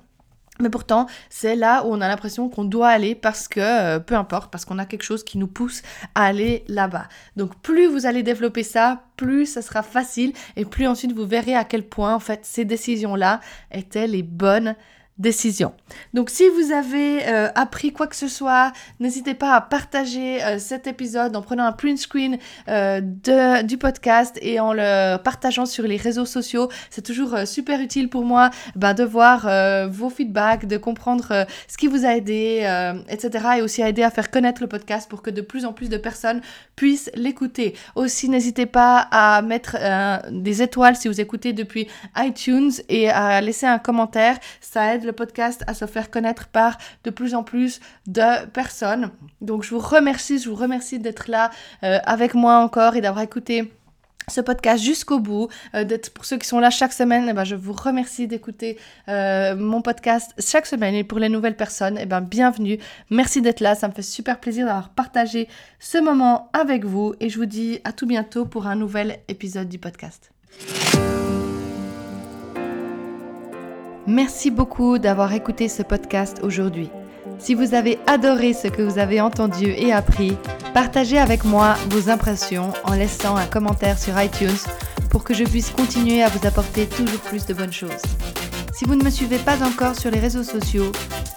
Mais 0.60 0.70
pourtant, 0.70 1.06
c'est 1.30 1.56
là 1.56 1.84
où 1.84 1.88
on 1.88 2.00
a 2.00 2.06
l'impression 2.06 2.48
qu'on 2.48 2.64
doit 2.64 2.88
aller 2.88 3.16
parce 3.16 3.48
que, 3.48 3.58
euh, 3.58 3.98
peu 3.98 4.14
importe, 4.14 4.52
parce 4.52 4.64
qu'on 4.64 4.78
a 4.78 4.86
quelque 4.86 5.02
chose 5.02 5.24
qui 5.24 5.36
nous 5.36 5.48
pousse 5.48 5.82
à 6.14 6.26
aller 6.26 6.64
là-bas. 6.68 7.08
Donc 7.34 7.56
plus 7.60 7.86
vous 7.86 8.06
allez 8.06 8.22
développer 8.22 8.62
ça, 8.62 9.02
plus 9.16 9.46
ça 9.46 9.62
sera 9.62 9.82
facile 9.82 10.32
et 10.54 10.64
plus 10.64 10.86
ensuite 10.86 11.12
vous 11.12 11.26
verrez 11.26 11.56
à 11.56 11.64
quel 11.64 11.82
point, 11.82 12.14
en 12.14 12.20
fait, 12.20 12.40
ces 12.44 12.64
décisions-là 12.64 13.40
étaient 13.72 14.06
les 14.06 14.22
bonnes 14.22 14.76
décision. 15.18 15.72
Donc 16.12 16.28
si 16.28 16.48
vous 16.48 16.72
avez 16.72 17.26
euh, 17.28 17.48
appris 17.54 17.92
quoi 17.92 18.08
que 18.08 18.16
ce 18.16 18.26
soit, 18.26 18.72
n'hésitez 18.98 19.34
pas 19.34 19.54
à 19.54 19.60
partager 19.60 20.42
euh, 20.42 20.58
cet 20.58 20.88
épisode 20.88 21.36
en 21.36 21.42
prenant 21.42 21.64
un 21.64 21.72
print 21.72 21.98
screen 21.98 22.38
euh, 22.68 23.00
du 23.62 23.78
podcast 23.78 24.36
et 24.42 24.58
en 24.58 24.72
le 24.72 25.16
partageant 25.18 25.66
sur 25.66 25.84
les 25.84 25.96
réseaux 25.96 26.24
sociaux. 26.26 26.68
C'est 26.90 27.02
toujours 27.02 27.38
super 27.46 27.80
utile 27.80 28.08
pour 28.08 28.24
moi 28.24 28.50
ben, 28.74 28.94
de 28.94 29.04
voir 29.04 29.48
vos 29.88 30.10
feedbacks, 30.10 30.66
de 30.66 30.76
comprendre 30.76 31.46
ce 31.68 31.76
qui 31.76 31.86
vous 31.86 32.04
a 32.04 32.16
aidé, 32.16 32.66
etc. 33.08 33.46
Et 33.58 33.62
aussi 33.62 33.82
à 33.82 33.88
aider 33.88 34.02
à 34.02 34.10
faire 34.10 34.30
connaître 34.30 34.60
le 34.62 34.68
podcast 34.68 35.08
pour 35.08 35.22
que 35.22 35.30
de 35.30 35.40
plus 35.40 35.64
en 35.64 35.72
plus 35.72 35.88
de 35.88 35.96
personnes 35.96 36.40
puissent 36.76 37.10
l'écouter. 37.14 37.74
Aussi, 37.94 38.28
n'hésitez 38.28 38.66
pas 38.66 39.08
à 39.10 39.42
mettre 39.42 39.76
des 40.30 40.62
étoiles 40.62 40.96
si 40.96 41.08
vous 41.08 41.20
écoutez 41.20 41.52
depuis 41.52 41.88
iTunes 42.16 42.72
et 42.88 43.10
à 43.10 43.40
laisser 43.40 43.66
un 43.66 43.78
commentaire. 43.78 44.38
Ça 44.60 44.94
aide 44.94 45.03
le 45.04 45.12
podcast 45.12 45.62
à 45.66 45.74
se 45.74 45.86
faire 45.86 46.10
connaître 46.10 46.48
par 46.48 46.78
de 47.04 47.10
plus 47.10 47.34
en 47.34 47.42
plus 47.42 47.80
de 48.06 48.46
personnes. 48.46 49.10
Donc 49.40 49.62
je 49.62 49.70
vous 49.70 49.80
remercie, 49.80 50.38
je 50.38 50.48
vous 50.48 50.56
remercie 50.56 50.98
d'être 50.98 51.28
là 51.28 51.50
euh, 51.82 51.98
avec 52.04 52.34
moi 52.34 52.58
encore 52.58 52.96
et 52.96 53.00
d'avoir 53.00 53.22
écouté 53.22 53.70
ce 54.28 54.40
podcast 54.40 54.82
jusqu'au 54.82 55.18
bout, 55.18 55.48
euh, 55.74 55.84
d'être 55.84 56.12
pour 56.12 56.24
ceux 56.24 56.38
qui 56.38 56.46
sont 56.46 56.58
là 56.58 56.70
chaque 56.70 56.92
semaine, 56.92 57.26
eh 57.28 57.32
ben, 57.32 57.44
je 57.44 57.54
vous 57.54 57.72
remercie 57.72 58.26
d'écouter 58.26 58.78
euh, 59.08 59.54
mon 59.56 59.82
podcast 59.82 60.32
chaque 60.38 60.66
semaine. 60.66 60.94
Et 60.94 61.04
pour 61.04 61.18
les 61.18 61.28
nouvelles 61.28 61.56
personnes, 61.56 61.98
eh 62.00 62.06
ben, 62.06 62.20
bienvenue, 62.20 62.78
merci 63.10 63.42
d'être 63.42 63.60
là, 63.60 63.74
ça 63.74 63.88
me 63.88 63.92
fait 63.92 64.02
super 64.02 64.40
plaisir 64.40 64.66
d'avoir 64.66 64.90
partagé 64.90 65.48
ce 65.78 65.98
moment 65.98 66.50
avec 66.52 66.84
vous. 66.84 67.14
Et 67.20 67.28
je 67.28 67.38
vous 67.38 67.46
dis 67.46 67.80
à 67.84 67.92
tout 67.92 68.06
bientôt 68.06 68.46
pour 68.46 68.66
un 68.66 68.76
nouvel 68.76 69.18
épisode 69.28 69.68
du 69.68 69.78
podcast. 69.78 70.30
Merci 74.06 74.50
beaucoup 74.50 74.98
d'avoir 74.98 75.32
écouté 75.32 75.68
ce 75.68 75.82
podcast 75.82 76.40
aujourd'hui. 76.42 76.90
Si 77.38 77.54
vous 77.54 77.74
avez 77.74 77.98
adoré 78.06 78.52
ce 78.52 78.68
que 78.68 78.82
vous 78.82 78.98
avez 78.98 79.20
entendu 79.20 79.70
et 79.70 79.92
appris, 79.92 80.36
partagez 80.74 81.18
avec 81.18 81.44
moi 81.44 81.74
vos 81.88 82.10
impressions 82.10 82.72
en 82.84 82.92
laissant 82.94 83.36
un 83.36 83.46
commentaire 83.46 83.98
sur 83.98 84.20
iTunes 84.20 84.50
pour 85.08 85.24
que 85.24 85.32
je 85.32 85.44
puisse 85.44 85.70
continuer 85.70 86.22
à 86.22 86.28
vous 86.28 86.46
apporter 86.46 86.86
toujours 86.86 87.20
plus 87.20 87.46
de 87.46 87.54
bonnes 87.54 87.72
choses. 87.72 88.02
Si 88.74 88.84
vous 88.84 88.94
ne 88.94 89.04
me 89.04 89.10
suivez 89.10 89.38
pas 89.38 89.62
encore 89.66 89.96
sur 89.96 90.10
les 90.10 90.20
réseaux 90.20 90.42
sociaux, 90.42 90.92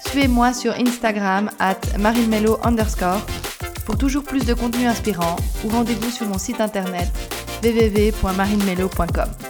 suivez-moi 0.06 0.52
sur 0.52 0.74
Instagram 0.74 1.50
at 1.60 1.80
underscore 2.64 3.22
pour 3.86 3.98
toujours 3.98 4.24
plus 4.24 4.46
de 4.46 4.54
contenu 4.54 4.88
inspirant 4.88 5.38
ou 5.64 5.70
rendez-vous 5.70 6.10
sur 6.10 6.28
mon 6.28 6.38
site 6.38 6.60
internet 6.60 7.08
www.marinmelo.com. 7.64 9.47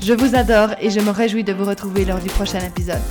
Je 0.00 0.14
vous 0.14 0.34
adore 0.34 0.70
et 0.80 0.90
je 0.90 1.00
me 1.00 1.10
réjouis 1.10 1.44
de 1.44 1.52
vous 1.52 1.64
retrouver 1.64 2.04
lors 2.04 2.20
du 2.20 2.28
prochain 2.28 2.60
épisode. 2.60 3.02